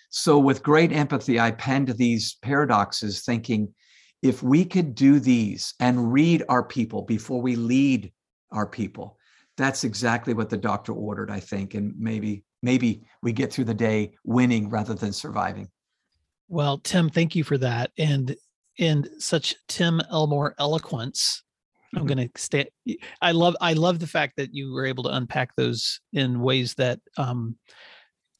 So, 0.10 0.40
with 0.40 0.64
great 0.64 0.92
empathy, 0.92 1.40
I 1.40 1.52
penned 1.52 1.90
these 1.90 2.36
paradoxes 2.42 3.24
thinking 3.24 3.74
if 4.22 4.44
we 4.44 4.66
could 4.66 4.96
do 4.96 5.20
these 5.20 5.74
and 5.80 6.12
read 6.12 6.44
our 6.50 6.64
people 6.64 7.04
before 7.04 7.42
we 7.42 7.56
lead 7.56 8.12
our 8.52 8.68
people, 8.68 9.18
that's 9.58 9.84
exactly 9.84 10.34
what 10.34 10.50
the 10.50 10.58
doctor 10.58 10.94
ordered, 10.94 11.32
I 11.32 11.40
think. 11.40 11.74
And 11.74 11.94
maybe, 11.98 12.44
maybe 12.62 13.04
we 13.22 13.32
get 13.32 13.52
through 13.52 13.66
the 13.66 13.74
day 13.74 14.14
winning 14.24 14.70
rather 14.70 14.94
than 14.94 15.14
surviving. 15.14 15.70
Well, 16.48 16.80
Tim, 16.80 17.10
thank 17.10 17.36
you 17.36 17.44
for 17.44 17.58
that. 17.60 17.92
And 17.98 18.36
in 18.78 19.08
such 19.20 19.56
Tim 19.68 20.02
Elmore 20.10 20.56
eloquence, 20.58 21.44
I'm 21.94 22.00
mm-hmm. 22.00 22.08
going 22.08 22.30
to 22.30 22.42
stay. 22.42 22.70
I 23.22 23.32
love, 23.32 23.56
I 23.62 23.74
love 23.74 24.00
the 24.00 24.08
fact 24.08 24.38
that 24.38 24.54
you 24.54 24.74
were 24.74 24.86
able 24.86 25.04
to 25.04 25.16
unpack 25.16 25.56
those 25.56 26.00
in 26.14 26.42
ways 26.42 26.76
that 26.76 27.00
um, 27.18 27.56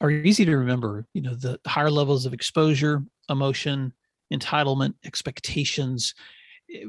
are 0.00 0.10
easy 0.10 0.44
to 0.44 0.56
remember. 0.56 1.06
You 1.14 1.22
know, 1.22 1.34
the 1.34 1.60
higher 1.66 1.90
levels 1.90 2.26
of 2.26 2.32
exposure, 2.32 3.04
emotion, 3.28 3.92
entitlement, 4.32 4.94
expectations, 5.04 6.14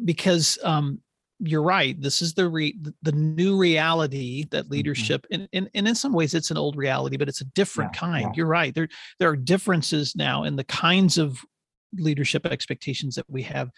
because 0.03 0.57
um, 0.63 0.99
you're 1.39 1.63
right. 1.63 1.99
This 1.99 2.21
is 2.21 2.33
the 2.33 2.47
re- 2.47 2.79
the 3.01 3.11
new 3.11 3.57
reality 3.57 4.45
that 4.51 4.65
mm-hmm. 4.65 4.73
leadership, 4.73 5.25
mm-hmm. 5.31 5.41
and, 5.41 5.49
and 5.53 5.69
and 5.73 5.87
in 5.87 5.95
some 5.95 6.13
ways, 6.13 6.33
it's 6.33 6.51
an 6.51 6.57
old 6.57 6.75
reality, 6.75 7.17
but 7.17 7.29
it's 7.29 7.41
a 7.41 7.45
different 7.45 7.91
yeah, 7.95 7.99
kind. 7.99 8.23
Yeah. 8.23 8.31
You're 8.35 8.47
right. 8.47 8.73
There 8.73 8.87
there 9.19 9.29
are 9.29 9.35
differences 9.35 10.15
now 10.15 10.43
in 10.43 10.55
the 10.55 10.63
kinds 10.63 11.17
of 11.17 11.39
leadership 11.93 12.45
expectations 12.45 13.15
that 13.15 13.29
we 13.29 13.43
have 13.43 13.69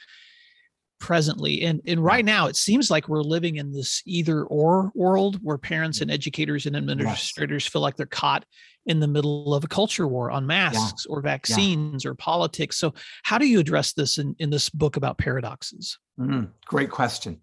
presently 1.03 1.63
and 1.63 1.81
and 1.85 2.01
right 2.01 2.23
now 2.23 2.47
it 2.47 2.55
seems 2.55 2.89
like 2.89 3.09
we're 3.09 3.21
living 3.21 3.57
in 3.57 3.73
this 3.73 4.01
either 4.05 4.45
or 4.45 4.89
world 4.95 5.37
where 5.43 5.57
parents 5.57 5.99
and 5.99 6.09
educators 6.09 6.65
and 6.65 6.77
administrators 6.77 7.65
yes. 7.65 7.69
feel 7.69 7.81
like 7.81 7.97
they're 7.97 8.05
caught 8.05 8.45
in 8.85 9.01
the 9.01 9.07
middle 9.07 9.53
of 9.53 9.65
a 9.65 9.67
culture 9.67 10.07
war 10.07 10.31
on 10.31 10.47
masks 10.47 11.05
yeah. 11.05 11.13
or 11.13 11.21
vaccines 11.21 12.05
yeah. 12.05 12.11
or 12.11 12.15
politics. 12.15 12.77
So 12.77 12.93
how 13.23 13.37
do 13.37 13.45
you 13.45 13.59
address 13.59 13.91
this 13.91 14.17
in, 14.17 14.33
in 14.39 14.49
this 14.49 14.69
book 14.69 14.95
about 14.95 15.17
paradoxes? 15.17 15.99
Mm, 16.17 16.51
great 16.65 16.89
question. 16.89 17.41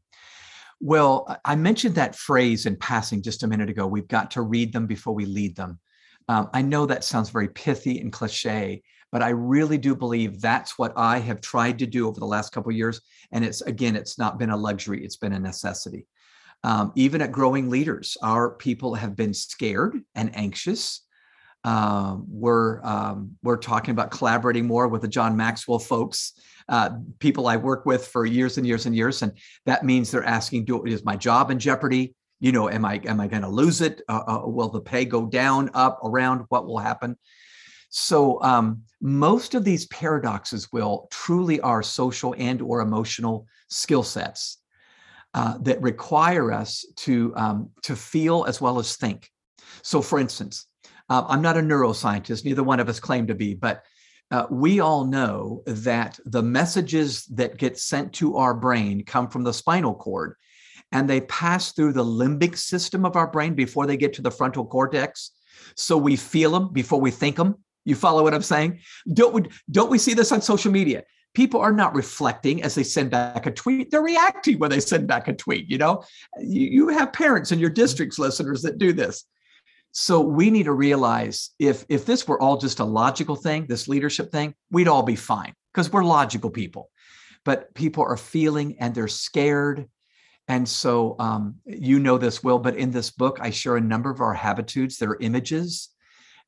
Well 0.80 1.36
i 1.44 1.54
mentioned 1.54 1.96
that 1.96 2.16
phrase 2.16 2.64
in 2.64 2.76
passing 2.76 3.20
just 3.20 3.42
a 3.42 3.46
minute 3.46 3.68
ago. 3.68 3.86
We've 3.86 4.08
got 4.08 4.30
to 4.30 4.40
read 4.40 4.72
them 4.72 4.86
before 4.86 5.12
we 5.12 5.26
lead 5.26 5.54
them. 5.54 5.78
Um, 6.30 6.48
i 6.54 6.62
know 6.62 6.86
that 6.86 7.04
sounds 7.04 7.28
very 7.28 7.48
pithy 7.48 8.00
and 8.00 8.10
cliche 8.10 8.82
but 9.12 9.22
I 9.22 9.30
really 9.30 9.78
do 9.78 9.94
believe 9.94 10.40
that's 10.40 10.78
what 10.78 10.92
I 10.96 11.18
have 11.18 11.40
tried 11.40 11.78
to 11.80 11.86
do 11.86 12.08
over 12.08 12.20
the 12.20 12.26
last 12.26 12.52
couple 12.52 12.70
of 12.70 12.76
years. 12.76 13.00
And 13.32 13.44
it's 13.44 13.60
again, 13.62 13.96
it's 13.96 14.18
not 14.18 14.38
been 14.38 14.50
a 14.50 14.56
luxury; 14.56 15.04
it's 15.04 15.16
been 15.16 15.32
a 15.32 15.38
necessity. 15.38 16.06
Um, 16.62 16.92
even 16.94 17.22
at 17.22 17.32
growing 17.32 17.70
leaders, 17.70 18.16
our 18.22 18.50
people 18.50 18.94
have 18.94 19.16
been 19.16 19.32
scared 19.32 20.00
and 20.14 20.34
anxious. 20.36 21.06
Um, 21.64 22.24
we're 22.28 22.82
um, 22.84 23.36
we're 23.42 23.56
talking 23.56 23.92
about 23.92 24.10
collaborating 24.10 24.66
more 24.66 24.88
with 24.88 25.02
the 25.02 25.08
John 25.08 25.36
Maxwell 25.36 25.78
folks, 25.78 26.32
uh, 26.68 26.90
people 27.18 27.48
I 27.48 27.56
work 27.56 27.84
with 27.84 28.06
for 28.06 28.24
years 28.24 28.56
and 28.56 28.66
years 28.66 28.86
and 28.86 28.96
years, 28.96 29.22
and 29.22 29.32
that 29.66 29.84
means 29.84 30.10
they're 30.10 30.24
asking, 30.24 30.64
"Do 30.64 30.84
is 30.84 31.04
my 31.04 31.16
job 31.16 31.50
in 31.50 31.58
jeopardy? 31.58 32.14
You 32.40 32.52
know, 32.52 32.70
am 32.70 32.84
I 32.84 33.00
am 33.04 33.20
I 33.20 33.26
going 33.26 33.42
to 33.42 33.48
lose 33.48 33.82
it? 33.82 34.00
Uh, 34.08 34.22
uh, 34.26 34.42
will 34.46 34.70
the 34.70 34.80
pay 34.80 35.04
go 35.04 35.26
down, 35.26 35.70
up, 35.74 35.98
around? 36.02 36.44
What 36.48 36.66
will 36.66 36.78
happen?" 36.78 37.16
So 37.90 38.40
um, 38.42 38.82
most 39.00 39.54
of 39.54 39.64
these 39.64 39.86
paradoxes 39.86 40.72
will 40.72 41.08
truly 41.10 41.60
are 41.60 41.82
social 41.82 42.34
and 42.38 42.62
or 42.62 42.80
emotional 42.80 43.46
skill 43.68 44.02
sets 44.02 44.58
uh, 45.34 45.58
that 45.58 45.82
require 45.82 46.52
us 46.52 46.84
to 46.96 47.32
um, 47.36 47.70
to 47.82 47.94
feel 47.94 48.44
as 48.46 48.60
well 48.60 48.78
as 48.78 48.96
think. 48.96 49.28
So, 49.82 50.02
for 50.02 50.18
instance, 50.18 50.66
uh, 51.08 51.24
I'm 51.28 51.42
not 51.42 51.56
a 51.56 51.60
neuroscientist; 51.60 52.44
neither 52.44 52.62
one 52.62 52.80
of 52.80 52.88
us 52.88 53.00
claim 53.00 53.26
to 53.26 53.34
be, 53.34 53.54
but 53.54 53.82
uh, 54.30 54.46
we 54.50 54.80
all 54.80 55.04
know 55.04 55.62
that 55.66 56.18
the 56.24 56.42
messages 56.42 57.24
that 57.26 57.58
get 57.58 57.78
sent 57.78 58.12
to 58.14 58.36
our 58.36 58.54
brain 58.54 59.04
come 59.04 59.28
from 59.28 59.42
the 59.42 59.52
spinal 59.52 59.94
cord 59.94 60.36
and 60.92 61.08
they 61.08 61.20
pass 61.22 61.72
through 61.72 61.92
the 61.92 62.04
limbic 62.04 62.56
system 62.56 63.04
of 63.04 63.16
our 63.16 63.26
brain 63.26 63.54
before 63.54 63.86
they 63.86 63.96
get 63.96 64.12
to 64.14 64.22
the 64.22 64.30
frontal 64.30 64.64
cortex. 64.64 65.32
So 65.76 65.96
we 65.96 66.16
feel 66.16 66.52
them 66.52 66.72
before 66.72 67.00
we 67.00 67.10
think 67.10 67.36
them. 67.36 67.56
You 67.84 67.94
follow 67.94 68.22
what 68.22 68.34
I'm 68.34 68.42
saying? 68.42 68.80
Don't 69.12 69.34
we, 69.34 69.42
don't 69.70 69.90
we 69.90 69.98
see 69.98 70.14
this 70.14 70.32
on 70.32 70.42
social 70.42 70.70
media? 70.70 71.04
People 71.34 71.60
are 71.60 71.72
not 71.72 71.94
reflecting 71.94 72.62
as 72.62 72.74
they 72.74 72.82
send 72.82 73.10
back 73.10 73.46
a 73.46 73.50
tweet. 73.50 73.90
They're 73.90 74.02
reacting 74.02 74.58
when 74.58 74.70
they 74.70 74.80
send 74.80 75.06
back 75.06 75.28
a 75.28 75.32
tweet. 75.32 75.70
You 75.70 75.78
know, 75.78 76.02
you, 76.40 76.66
you 76.66 76.88
have 76.88 77.12
parents 77.12 77.52
in 77.52 77.58
your 77.58 77.70
district's 77.70 78.18
listeners 78.18 78.62
that 78.62 78.78
do 78.78 78.92
this. 78.92 79.24
So 79.92 80.20
we 80.20 80.50
need 80.50 80.64
to 80.64 80.72
realize 80.72 81.50
if 81.58 81.84
if 81.88 82.06
this 82.06 82.26
were 82.26 82.40
all 82.40 82.56
just 82.56 82.78
a 82.78 82.84
logical 82.84 83.34
thing, 83.36 83.66
this 83.66 83.88
leadership 83.88 84.30
thing, 84.30 84.54
we'd 84.70 84.88
all 84.88 85.02
be 85.02 85.16
fine 85.16 85.52
because 85.72 85.92
we're 85.92 86.04
logical 86.04 86.50
people. 86.50 86.90
But 87.44 87.74
people 87.74 88.04
are 88.04 88.16
feeling 88.16 88.76
and 88.78 88.94
they're 88.94 89.08
scared. 89.08 89.88
And 90.46 90.68
so 90.68 91.16
um, 91.18 91.56
you 91.64 91.98
know 91.98 92.18
this, 92.18 92.42
Will, 92.42 92.58
but 92.58 92.76
in 92.76 92.90
this 92.90 93.10
book, 93.10 93.38
I 93.40 93.50
share 93.50 93.76
a 93.76 93.80
number 93.80 94.10
of 94.10 94.20
our 94.20 94.34
habitudes. 94.34 94.98
They're 94.98 95.16
images 95.20 95.88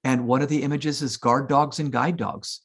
and 0.04 0.26
one 0.26 0.42
of 0.42 0.48
the 0.48 0.62
images 0.62 1.02
is 1.02 1.16
guard 1.16 1.48
dogs 1.48 1.78
and 1.78 1.92
guide 1.92 2.16
dogs. 2.16 2.60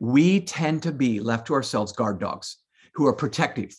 We 0.00 0.40
tend 0.40 0.82
to 0.82 0.92
be 0.92 1.20
left 1.20 1.46
to 1.46 1.54
ourselves 1.54 1.92
guard 1.92 2.20
dogs 2.20 2.58
who 2.94 3.06
are 3.06 3.12
protective, 3.12 3.74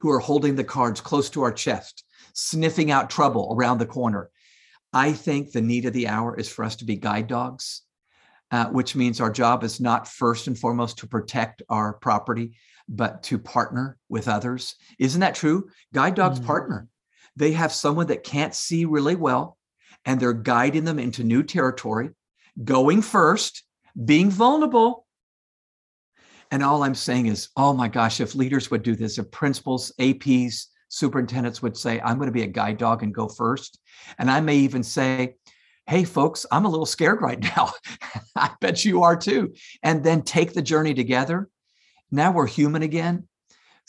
who 0.00 0.10
are 0.10 0.18
holding 0.18 0.56
the 0.56 0.64
cards 0.64 1.00
close 1.00 1.30
to 1.30 1.42
our 1.42 1.52
chest, 1.52 2.04
sniffing 2.32 2.90
out 2.90 3.10
trouble 3.10 3.54
around 3.56 3.78
the 3.78 3.86
corner. 3.86 4.30
I 4.92 5.12
think 5.12 5.52
the 5.52 5.60
need 5.60 5.84
of 5.84 5.92
the 5.92 6.08
hour 6.08 6.36
is 6.36 6.48
for 6.48 6.64
us 6.64 6.76
to 6.76 6.84
be 6.84 6.96
guide 6.96 7.26
dogs, 7.26 7.82
uh, 8.50 8.66
which 8.66 8.96
means 8.96 9.20
our 9.20 9.30
job 9.30 9.62
is 9.62 9.80
not 9.80 10.08
first 10.08 10.46
and 10.46 10.58
foremost 10.58 10.98
to 10.98 11.06
protect 11.06 11.62
our 11.68 11.94
property, 11.94 12.56
but 12.88 13.22
to 13.24 13.38
partner 13.38 13.98
with 14.08 14.28
others. 14.28 14.76
Isn't 14.98 15.20
that 15.20 15.34
true? 15.34 15.68
Guide 15.92 16.14
dogs 16.14 16.40
mm. 16.40 16.46
partner. 16.46 16.88
They 17.36 17.52
have 17.52 17.72
someone 17.72 18.06
that 18.06 18.24
can't 18.24 18.54
see 18.54 18.86
really 18.86 19.14
well 19.14 19.57
and 20.04 20.20
they're 20.20 20.32
guiding 20.32 20.84
them 20.84 20.98
into 20.98 21.24
new 21.24 21.42
territory, 21.42 22.10
going 22.64 23.02
first, 23.02 23.64
being 24.04 24.30
vulnerable. 24.30 25.06
And 26.50 26.62
all 26.62 26.82
I'm 26.82 26.94
saying 26.94 27.26
is, 27.26 27.48
oh 27.56 27.74
my 27.74 27.88
gosh, 27.88 28.20
if 28.20 28.34
leaders 28.34 28.70
would 28.70 28.82
do 28.82 28.96
this, 28.96 29.18
if 29.18 29.30
principals, 29.30 29.92
APs, 30.00 30.66
superintendents 30.88 31.60
would 31.62 31.76
say, 31.76 32.00
I'm 32.00 32.16
going 32.16 32.28
to 32.28 32.32
be 32.32 32.42
a 32.42 32.46
guide 32.46 32.78
dog 32.78 33.02
and 33.02 33.14
go 33.14 33.28
first. 33.28 33.78
And 34.18 34.30
I 34.30 34.40
may 34.40 34.56
even 34.56 34.82
say, 34.82 35.34
hey, 35.86 36.04
folks, 36.04 36.46
I'm 36.50 36.64
a 36.64 36.68
little 36.68 36.86
scared 36.86 37.22
right 37.22 37.40
now. 37.40 37.72
I 38.36 38.50
bet 38.60 38.84
you 38.84 39.02
are 39.02 39.16
too. 39.16 39.54
And 39.82 40.04
then 40.04 40.22
take 40.22 40.52
the 40.52 40.62
journey 40.62 40.94
together. 40.94 41.48
Now 42.10 42.32
we're 42.32 42.46
human 42.46 42.82
again. 42.82 43.28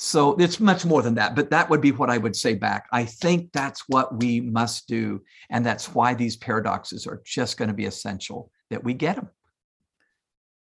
So 0.01 0.37
it's 0.37 0.61
much 0.61 0.85
more 0.85 1.01
than 1.01 1.15
that, 1.15 1.35
but 1.35 1.49
that 1.49 1.69
would 1.69 1.81
be 1.81 1.91
what 1.91 2.09
I 2.09 2.17
would 2.17 2.33
say 2.33 2.53
back. 2.53 2.87
I 2.93 3.03
think 3.03 3.51
that's 3.51 3.83
what 3.89 4.17
we 4.17 4.39
must 4.39 4.87
do. 4.87 5.21
And 5.49 5.65
that's 5.65 5.93
why 5.93 6.13
these 6.13 6.37
paradoxes 6.37 7.05
are 7.05 7.21
just 7.25 7.57
going 7.57 7.67
to 7.67 7.73
be 7.73 7.83
essential 7.83 8.49
that 8.69 8.81
we 8.81 8.93
get 8.93 9.17
them. 9.17 9.27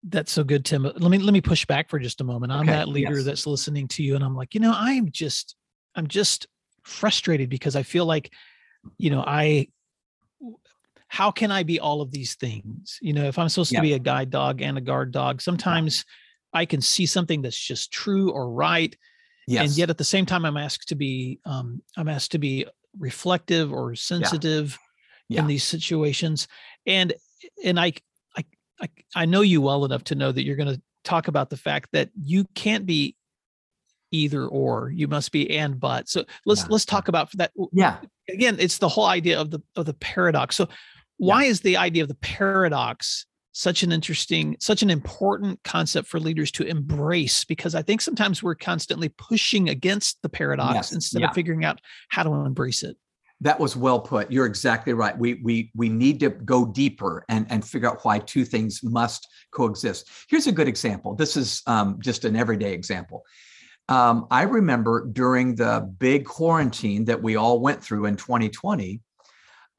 That's 0.02 0.32
so 0.32 0.44
good, 0.44 0.66
Tim. 0.66 0.82
Let 0.82 1.00
me 1.00 1.16
let 1.16 1.32
me 1.32 1.40
push 1.40 1.64
back 1.64 1.88
for 1.88 1.98
just 1.98 2.20
a 2.20 2.24
moment. 2.24 2.52
I'm 2.52 2.68
okay, 2.68 2.72
that 2.72 2.88
leader 2.88 3.16
yes. 3.16 3.24
that's 3.24 3.46
listening 3.46 3.88
to 3.88 4.02
you, 4.02 4.16
and 4.16 4.24
I'm 4.24 4.36
like, 4.36 4.52
you 4.52 4.60
know, 4.60 4.74
I'm 4.76 5.10
just 5.10 5.56
I'm 5.94 6.08
just 6.08 6.46
frustrated 6.82 7.48
because 7.48 7.74
I 7.74 7.84
feel 7.84 8.04
like, 8.04 8.30
you 8.98 9.08
know, 9.08 9.24
I 9.26 9.68
how 11.08 11.30
can 11.30 11.50
I 11.50 11.62
be 11.62 11.80
all 11.80 12.02
of 12.02 12.10
these 12.10 12.34
things? 12.34 12.98
You 13.00 13.14
know, 13.14 13.24
if 13.24 13.38
I'm 13.38 13.48
supposed 13.48 13.72
yeah. 13.72 13.78
to 13.78 13.82
be 13.82 13.94
a 13.94 13.98
guide 13.98 14.28
dog 14.28 14.60
and 14.60 14.76
a 14.76 14.82
guard 14.82 15.10
dog, 15.10 15.40
sometimes 15.40 16.04
yeah. 16.52 16.60
I 16.60 16.66
can 16.66 16.82
see 16.82 17.06
something 17.06 17.40
that's 17.40 17.58
just 17.58 17.90
true 17.90 18.30
or 18.30 18.50
right 18.50 18.94
Yes. 19.46 19.68
And 19.68 19.78
yet 19.78 19.90
at 19.90 19.98
the 19.98 20.04
same 20.04 20.26
time, 20.26 20.44
I'm 20.44 20.56
asked 20.56 20.88
to 20.88 20.94
be, 20.94 21.40
um, 21.44 21.82
I'm 21.96 22.08
asked 22.08 22.32
to 22.32 22.38
be 22.38 22.66
reflective 22.98 23.72
or 23.72 23.94
sensitive 23.94 24.78
yeah. 25.28 25.36
Yeah. 25.36 25.40
in 25.42 25.46
these 25.48 25.64
situations. 25.64 26.48
And, 26.86 27.12
and 27.64 27.78
I, 27.78 27.92
I, 28.36 28.44
I, 28.80 28.88
I 29.14 29.24
know 29.26 29.40
you 29.40 29.60
well 29.60 29.84
enough 29.84 30.04
to 30.04 30.14
know 30.14 30.30
that 30.30 30.44
you're 30.44 30.56
going 30.56 30.74
to 30.74 30.82
talk 31.04 31.28
about 31.28 31.50
the 31.50 31.56
fact 31.56 31.88
that 31.92 32.10
you 32.20 32.44
can't 32.54 32.86
be 32.86 33.16
either 34.12 34.46
or 34.46 34.90
you 34.90 35.08
must 35.08 35.32
be 35.32 35.50
and 35.56 35.80
but 35.80 36.08
so 36.08 36.22
let's 36.44 36.62
yeah. 36.62 36.66
let's 36.68 36.84
talk 36.84 37.08
about 37.08 37.32
that 37.32 37.50
yeah 37.72 37.96
again 38.28 38.56
it's 38.60 38.76
the 38.76 38.88
whole 38.88 39.06
idea 39.06 39.40
of 39.40 39.50
the 39.50 39.58
of 39.74 39.86
the 39.86 39.94
paradox 39.94 40.54
so 40.54 40.68
why 41.16 41.44
yeah. 41.44 41.50
is 41.50 41.60
the 41.62 41.76
idea 41.78 42.02
of 42.02 42.08
the 42.08 42.14
paradox 42.16 43.26
such 43.52 43.82
an 43.82 43.92
interesting, 43.92 44.56
such 44.58 44.82
an 44.82 44.90
important 44.90 45.62
concept 45.62 46.08
for 46.08 46.18
leaders 46.18 46.50
to 46.52 46.64
embrace 46.64 47.44
because 47.44 47.74
I 47.74 47.82
think 47.82 48.00
sometimes 48.00 48.42
we're 48.42 48.54
constantly 48.54 49.10
pushing 49.10 49.68
against 49.68 50.20
the 50.22 50.28
paradox 50.28 50.74
yes. 50.74 50.92
instead 50.92 51.20
yeah. 51.20 51.28
of 51.28 51.34
figuring 51.34 51.64
out 51.64 51.80
how 52.08 52.22
to 52.22 52.30
embrace 52.32 52.82
it. 52.82 52.96
That 53.42 53.58
was 53.58 53.76
well 53.76 54.00
put. 54.00 54.30
You're 54.30 54.46
exactly 54.46 54.92
right. 54.92 55.18
We 55.18 55.34
we 55.42 55.70
we 55.74 55.88
need 55.88 56.20
to 56.20 56.30
go 56.30 56.64
deeper 56.64 57.24
and 57.28 57.44
and 57.50 57.64
figure 57.64 57.90
out 57.90 58.04
why 58.04 58.20
two 58.20 58.44
things 58.44 58.80
must 58.84 59.26
coexist. 59.50 60.08
Here's 60.28 60.46
a 60.46 60.52
good 60.52 60.68
example. 60.68 61.16
This 61.16 61.36
is 61.36 61.60
um, 61.66 61.98
just 62.00 62.24
an 62.24 62.36
everyday 62.36 62.72
example. 62.72 63.24
Um, 63.88 64.26
I 64.30 64.42
remember 64.42 65.06
during 65.06 65.56
the 65.56 65.92
big 65.98 66.24
quarantine 66.24 67.04
that 67.06 67.20
we 67.20 67.34
all 67.34 67.60
went 67.60 67.82
through 67.82 68.06
in 68.06 68.16
2020, 68.16 69.00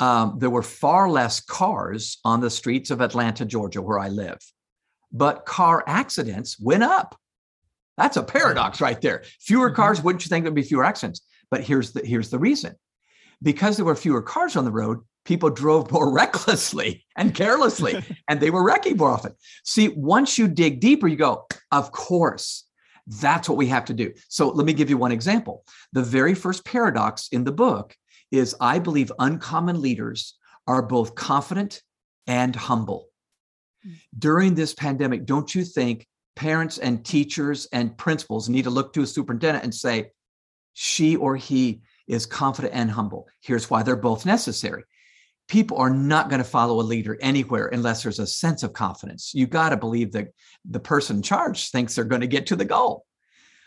um, 0.03 0.36
there 0.38 0.50
were 0.50 0.63
far 0.63 1.10
less 1.10 1.39
cars 1.39 2.17
on 2.25 2.41
the 2.41 2.50
streets 2.50 2.91
of 2.91 3.00
Atlanta, 3.00 3.45
Georgia, 3.45 3.81
where 3.81 4.00
I 4.00 4.10
live, 4.10 4.39
but 5.13 5.45
car 5.45 5.81
accidents 5.88 6.60
went 6.60 6.83
up. 6.83 7.17
That's 7.95 8.17
a 8.17 8.24
paradox 8.24 8.81
right 8.81 9.00
there. 9.00 9.24
Fewer 9.39 9.69
mm-hmm. 9.69 9.77
cars, 9.77 10.03
wouldn't 10.03 10.25
you 10.25 10.29
think 10.29 10.43
there'd 10.43 10.55
be 10.55 10.63
fewer 10.63 10.83
accidents? 10.83 11.22
But 11.50 11.62
here's 11.62 11.93
the 11.93 12.05
here's 12.05 12.29
the 12.29 12.39
reason. 12.39 12.75
Because 13.41 13.77
there 13.77 13.86
were 13.86 13.95
fewer 13.95 14.22
cars 14.22 14.57
on 14.57 14.65
the 14.65 14.72
road, 14.72 15.00
people 15.24 15.50
drove 15.50 15.89
more 15.89 16.12
recklessly 16.22 17.05
and 17.15 17.33
carelessly, 17.33 18.03
and 18.27 18.41
they 18.41 18.50
were 18.50 18.63
wrecking 18.63 18.98
more 18.98 19.10
often. 19.10 19.33
See, 19.63 19.88
once 19.88 20.38
you 20.38 20.50
dig 20.50 20.81
deeper, 20.81 21.07
you 21.07 21.15
go, 21.15 21.45
of 21.72 21.93
course, 21.93 22.65
that's 23.07 23.48
what 23.48 23.57
we 23.57 23.67
have 23.67 23.86
to 23.86 23.93
do. 23.93 24.12
So 24.27 24.50
let 24.50 24.65
me 24.65 24.74
give 24.74 24.89
you 24.89 24.98
one 24.98 25.13
example. 25.13 25.63
The 25.93 26.03
very 26.03 26.33
first 26.33 26.65
paradox 26.65 27.29
in 27.31 27.45
the 27.45 27.51
book 27.53 27.95
is 28.34 28.56
I 28.60 28.80
believe 28.80 29.12
uncommon 29.20 29.80
leaders 29.80 30.36
are 30.68 30.82
both 30.82 31.13
confident 31.13 31.84
and 32.25 32.56
humble. 32.56 33.10
Hmm. 33.84 33.92
During 34.18 34.56
this 34.56 34.74
pandemic, 34.74 35.25
don't 35.25 35.54
you 35.54 35.63
think 35.63 36.08
parents 36.36 36.80
and 36.80 37.06
teachers 37.06 37.68
and 37.72 37.96
principals 37.96 38.50
need 38.50 38.63
to 38.63 38.72
look 38.72 38.94
to 38.94 39.04
a 39.04 39.08
superintendent 39.08 39.63
and 39.63 39.74
say, 39.74 40.12
she 40.74 41.16
or 41.16 41.36
he 41.36 41.84
is 42.08 42.25
confident 42.25 42.74
and 42.74 42.90
humble. 42.90 43.28
Here's 43.40 43.70
why 43.70 43.84
they're 43.84 43.96
both 43.96 44.25
necessary. 44.25 44.84
People 45.48 45.78
are 45.78 45.92
not 45.92 46.30
going 46.30 46.42
to 46.42 46.50
follow 46.50 46.80
a 46.80 46.82
leader 46.82 47.20
anywhere 47.22 47.68
unless 47.68 48.02
there's 48.02 48.18
a 48.18 48.25
sense 48.25 48.63
of 48.63 48.74
confidence. 48.74 49.32
You 49.36 49.46
got 49.46 49.70
to 49.70 49.78
believe 49.78 50.13
that 50.13 50.30
the 50.66 50.80
person 50.80 51.18
in 51.18 51.22
charge 51.22 51.70
thinks 51.70 51.94
they're 51.94 52.04
going 52.04 52.22
to 52.22 52.28
get 52.28 52.48
to 52.48 52.56
the 52.56 52.66
goal. 52.66 53.06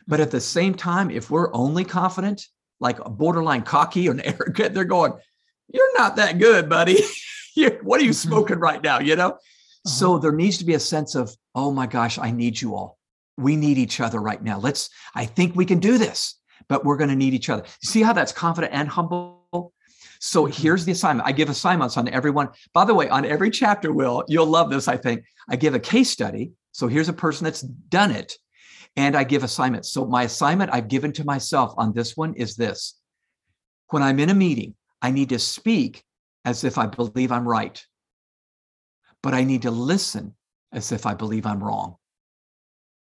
But 0.09 0.19
at 0.19 0.33
the 0.33 0.41
same 0.41 0.75
time, 0.75 1.11
if 1.11 1.31
we're 1.31 1.55
only 1.55 1.85
confident, 1.85 2.47
like 2.81 2.99
a 3.05 3.11
borderline 3.11 3.63
cocky 3.63 4.09
or 4.09 4.17
arrogant, 4.25 4.75
they're 4.75 4.85
going, 4.85 5.13
You're 5.73 5.99
not 5.99 6.17
that 6.17 6.39
good, 6.39 6.69
buddy. 6.69 7.01
what 7.83 8.01
are 8.01 8.05
you 8.05 8.11
mm-hmm. 8.11 8.29
smoking 8.29 8.59
right 8.59 8.83
now? 8.83 9.01
You 9.01 9.17
know? 9.17 9.31
Uh-huh. 9.31 9.91
So 9.91 10.19
there 10.19 10.33
needs 10.33 10.59
to 10.59 10.65
be 10.65 10.75
a 10.75 10.81
sense 10.81 11.15
of, 11.15 11.35
oh 11.55 11.71
my 11.71 11.87
gosh, 11.87 12.19
I 12.19 12.31
need 12.31 12.61
you 12.61 12.75
all. 12.75 12.99
We 13.39 13.57
need 13.57 13.79
each 13.79 14.01
other 14.01 14.21
right 14.21 14.43
now. 14.43 14.59
Let's, 14.59 14.91
I 15.15 15.27
think 15.27 15.55
we 15.55 15.65
can 15.65 15.79
do 15.79 15.99
this, 15.99 16.41
but 16.69 16.85
we're 16.85 16.97
going 16.97 17.11
to 17.11 17.17
need 17.17 17.35
each 17.35 17.51
other. 17.51 17.65
See 17.83 18.03
how 18.03 18.13
that's 18.13 18.33
confident 18.33 18.73
and 18.73 18.89
humble? 18.89 19.73
So 20.19 20.45
mm-hmm. 20.45 20.63
here's 20.63 20.85
the 20.85 20.93
assignment. 20.93 21.29
I 21.29 21.33
give 21.33 21.49
assignments 21.49 21.97
on 21.97 22.09
everyone. 22.09 22.49
By 22.73 22.85
the 22.85 22.95
way, 22.95 23.09
on 23.09 23.25
every 23.25 23.51
chapter, 23.51 23.93
Will, 23.93 24.25
you'll 24.29 24.47
love 24.47 24.71
this, 24.71 24.89
I 24.89 24.97
think. 24.97 25.25
I 25.49 25.57
give 25.57 25.75
a 25.75 25.81
case 25.81 26.11
study. 26.11 26.53
So 26.73 26.89
here's 26.89 27.09
a 27.09 27.15
person 27.15 27.45
that's 27.45 27.63
done 27.63 28.11
it. 28.11 28.37
And 28.97 29.15
I 29.15 29.25
give 29.25 29.45
assignments. 29.45 29.91
So 29.91 30.07
my 30.07 30.23
assignment 30.23 30.73
I've 30.73 30.89
given 30.89 31.13
to 31.13 31.25
myself 31.25 31.75
on 31.77 31.93
this 31.93 32.17
one 32.17 32.35
is 32.35 32.57
this. 32.57 32.99
When 33.91 34.03
I'm 34.03 34.19
in 34.19 34.31
a 34.31 34.35
meeting, 34.35 34.75
I 35.03 35.11
need 35.11 35.29
to 35.29 35.39
speak 35.39 36.03
as 36.45 36.65
if 36.65 36.79
I 36.79 36.87
believe 36.87 37.31
I'm 37.31 37.47
right 37.47 37.81
but 39.27 39.35
I 39.35 39.43
need 39.43 39.63
to 39.63 39.73
listen 39.73 40.37
as 40.73 40.93
if 40.93 41.05
I 41.05 41.15
believe 41.15 41.47
I'm 41.47 41.61
wrong. 41.61 41.97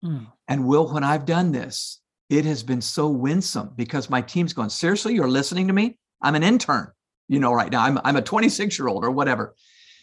Mm. 0.05 0.27
And 0.47 0.65
Will, 0.65 0.89
when 0.93 1.03
I've 1.03 1.25
done 1.25 1.51
this, 1.51 1.99
it 2.29 2.45
has 2.45 2.63
been 2.63 2.79
so 2.79 3.09
winsome 3.09 3.71
because 3.75 4.09
my 4.09 4.21
team's 4.21 4.53
going, 4.53 4.69
seriously, 4.69 5.15
you're 5.15 5.27
listening 5.27 5.67
to 5.67 5.73
me? 5.73 5.97
I'm 6.21 6.35
an 6.35 6.43
intern, 6.43 6.93
you 7.27 7.41
know, 7.41 7.51
right 7.51 7.69
now. 7.69 7.83
I'm, 7.83 7.99
I'm 8.05 8.15
a 8.15 8.21
26 8.21 8.79
year 8.79 8.87
old 8.87 9.03
or 9.03 9.11
whatever. 9.11 9.53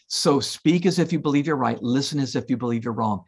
So 0.09 0.41
speak 0.41 0.85
as 0.85 0.99
if 0.99 1.11
you 1.11 1.21
believe 1.21 1.47
you're 1.47 1.57
right, 1.57 1.83
listen 1.83 2.21
as 2.21 2.37
if 2.37 2.51
you 2.51 2.59
believe 2.59 2.85
you're 2.85 2.93
wrong. 2.93 3.25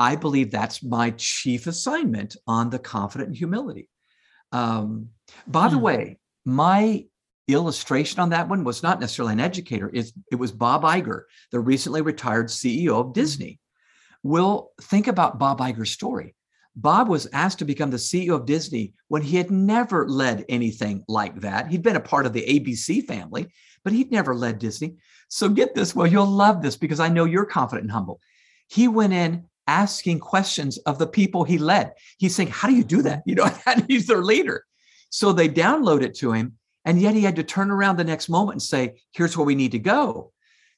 I 0.00 0.16
believe 0.16 0.50
that's 0.50 0.82
my 0.82 1.10
chief 1.18 1.66
assignment 1.66 2.34
on 2.46 2.70
the 2.70 2.78
confident 2.78 3.28
and 3.28 3.36
humility. 3.36 3.90
Um, 4.50 5.10
by 5.46 5.68
mm. 5.68 5.72
the 5.72 5.76
hmm. 5.76 5.82
way, 5.82 6.18
my 6.46 7.04
illustration 7.48 8.18
on 8.18 8.30
that 8.30 8.48
one 8.48 8.64
was 8.64 8.82
not 8.82 8.98
necessarily 8.98 9.34
an 9.34 9.40
educator. 9.40 9.90
It's, 9.92 10.10
it 10.32 10.36
was 10.36 10.52
Bob 10.52 10.84
Iger, 10.84 11.24
the 11.52 11.60
recently 11.60 12.00
retired 12.00 12.46
CEO 12.46 12.98
of 12.98 13.12
Disney. 13.12 13.60
Will 14.22 14.70
think 14.80 15.06
about 15.06 15.38
Bob 15.38 15.60
Iger's 15.60 15.90
story. 15.90 16.34
Bob 16.74 17.08
was 17.08 17.28
asked 17.34 17.58
to 17.58 17.66
become 17.66 17.90
the 17.90 17.98
CEO 17.98 18.36
of 18.36 18.46
Disney 18.46 18.94
when 19.08 19.20
he 19.20 19.36
had 19.36 19.50
never 19.50 20.08
led 20.08 20.46
anything 20.48 21.04
like 21.08 21.38
that. 21.42 21.68
He'd 21.68 21.82
been 21.82 21.96
a 21.96 22.00
part 22.00 22.24
of 22.24 22.32
the 22.32 22.46
ABC 22.46 23.06
family, 23.06 23.48
but 23.84 23.92
he'd 23.92 24.10
never 24.10 24.34
led 24.34 24.58
Disney. 24.58 24.96
So 25.28 25.50
get 25.50 25.74
this, 25.74 25.94
well, 25.94 26.06
you'll 26.06 26.24
love 26.24 26.62
this 26.62 26.76
because 26.76 27.00
I 27.00 27.08
know 27.10 27.26
you're 27.26 27.44
confident 27.44 27.84
and 27.84 27.92
humble. 27.92 28.18
He 28.68 28.88
went 28.88 29.12
in 29.12 29.44
asking 29.70 30.18
questions 30.18 30.76
of 30.78 30.98
the 30.98 31.06
people 31.06 31.44
he 31.44 31.56
led. 31.56 31.92
He's 32.18 32.34
saying, 32.34 32.50
How 32.50 32.68
do 32.68 32.74
you 32.74 32.84
do 32.84 33.02
that? 33.02 33.22
You 33.26 33.36
know, 33.36 33.50
he's 33.88 34.06
their 34.06 34.22
leader. 34.22 34.64
So 35.10 35.32
they 35.32 35.48
download 35.48 36.02
it 36.02 36.16
to 36.16 36.32
him 36.32 36.58
and 36.84 37.00
yet 37.00 37.14
he 37.14 37.22
had 37.22 37.36
to 37.36 37.44
turn 37.44 37.70
around 37.70 37.96
the 37.96 38.04
next 38.04 38.28
moment 38.28 38.56
and 38.56 38.62
say, 38.62 39.00
here's 39.12 39.36
where 39.36 39.46
we 39.46 39.54
need 39.54 39.72
to 39.72 39.78
go. 39.78 40.32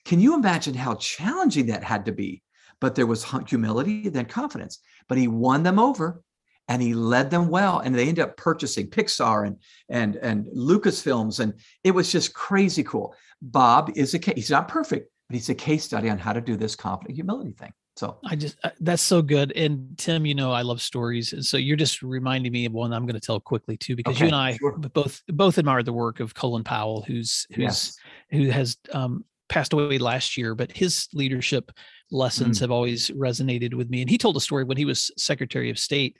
Can 0.05 0.20
you 0.20 0.35
imagine 0.35 0.74
how 0.74 0.96
challenging 0.96 1.66
that 1.66 1.85
had 1.85 2.07
to 2.07 2.12
be? 2.12 2.42
But 2.81 2.94
there 2.96 3.07
was 3.07 3.24
humility, 3.48 4.09
then 4.09 4.26
confidence. 4.26 4.81
But 5.09 5.18
he 5.18 5.28
won 5.28 5.62
them 5.62 5.78
over 5.78 6.22
and 6.66 6.83
he 6.83 6.94
led 6.94 7.31
them 7.31 7.48
well. 7.48 7.78
And 7.78 7.94
they 7.94 8.09
ended 8.09 8.24
up 8.24 8.37
purchasing 8.37 8.90
Pixar 8.90 9.46
and 9.46 9.57
and 9.88 10.16
and 10.16 10.46
Lucasfilms. 10.46 11.38
And 11.38 11.55
it 11.85 11.92
was 11.92 12.11
just 12.11 12.35
crazy 12.35 12.83
cool. 12.83 13.14
Bob 13.40 13.92
is 13.94 14.14
a 14.14 14.18
case, 14.18 14.35
he's 14.35 14.50
not 14.50 14.66
perfect, 14.66 15.09
but 15.28 15.35
he's 15.35 15.48
a 15.48 15.55
case 15.55 15.85
study 15.85 16.11
on 16.11 16.18
how 16.18 16.33
to 16.33 16.40
do 16.40 16.57
this 16.57 16.74
confident 16.74 17.14
humility 17.14 17.52
thing. 17.52 17.72
So 17.96 18.18
I 18.24 18.37
just 18.37 18.57
uh, 18.64 18.70
that's 18.81 19.02
so 19.02 19.20
good. 19.20 19.52
And 19.52 19.96
Tim, 19.98 20.24
you 20.24 20.35
know 20.35 20.50
I 20.50 20.62
love 20.62 20.81
stories, 20.81 21.33
and 21.35 21.44
so 21.44 21.57
you're 21.57 21.76
just 21.76 22.02
reminding 22.02 22.50
me 22.50 22.64
of 22.64 22.72
one 22.72 22.92
I'm 22.92 23.05
going 23.05 23.20
to 23.20 23.20
tell 23.20 23.38
quickly 23.38 23.76
too, 23.76 23.96
because 23.96 24.16
okay, 24.16 24.24
you 24.24 24.28
and 24.28 24.37
I 24.37 24.57
sure. 24.57 24.72
both 24.78 25.22
both 25.28 25.59
admire 25.59 25.83
the 25.83 25.92
work 25.92 26.20
of 26.20 26.35
Colin 26.35 26.64
Powell, 26.64 27.02
who's 27.02 27.46
who's 27.50 27.59
yes. 27.59 27.96
who 28.31 28.48
has 28.48 28.78
um, 28.92 29.24
passed 29.48 29.74
away 29.74 29.98
last 29.98 30.38
year, 30.38 30.55
but 30.55 30.72
his 30.72 31.09
leadership 31.12 31.70
lessons 32.11 32.59
mm. 32.59 32.61
have 32.62 32.70
always 32.70 33.11
resonated 33.11 33.74
with 33.74 33.90
me. 33.90 34.00
And 34.00 34.09
he 34.09 34.16
told 34.16 34.37
a 34.37 34.40
story 34.40 34.64
when 34.64 34.78
he 34.78 34.87
was 34.87 35.11
Secretary 35.18 35.68
of 35.68 35.78
State 35.78 36.16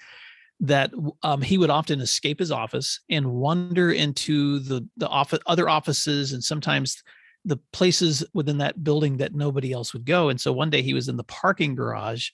that 0.61 0.93
um, 1.23 1.41
he 1.41 1.57
would 1.57 1.71
often 1.71 2.01
escape 2.01 2.39
his 2.39 2.53
office 2.53 3.01
and 3.09 3.33
wander 3.33 3.93
into 3.93 4.59
the 4.59 4.87
the 4.99 5.09
office, 5.09 5.41
other 5.47 5.71
offices, 5.71 6.33
and 6.35 6.45
sometimes 6.45 7.03
the 7.45 7.59
places 7.73 8.25
within 8.35 8.59
that 8.59 8.83
building 8.85 9.17
that 9.19 9.35
nobody 9.35 9.73
else 9.73 9.93
would 9.93 10.05
go. 10.05 10.29
And 10.29 10.41
so 10.41 10.53
one 10.53 10.71
day 10.71 10.83
he 10.83 10.95
was 10.95 11.09
in 11.09 11.17
the 11.17 11.25
parking 11.25 11.75
garage 11.75 12.31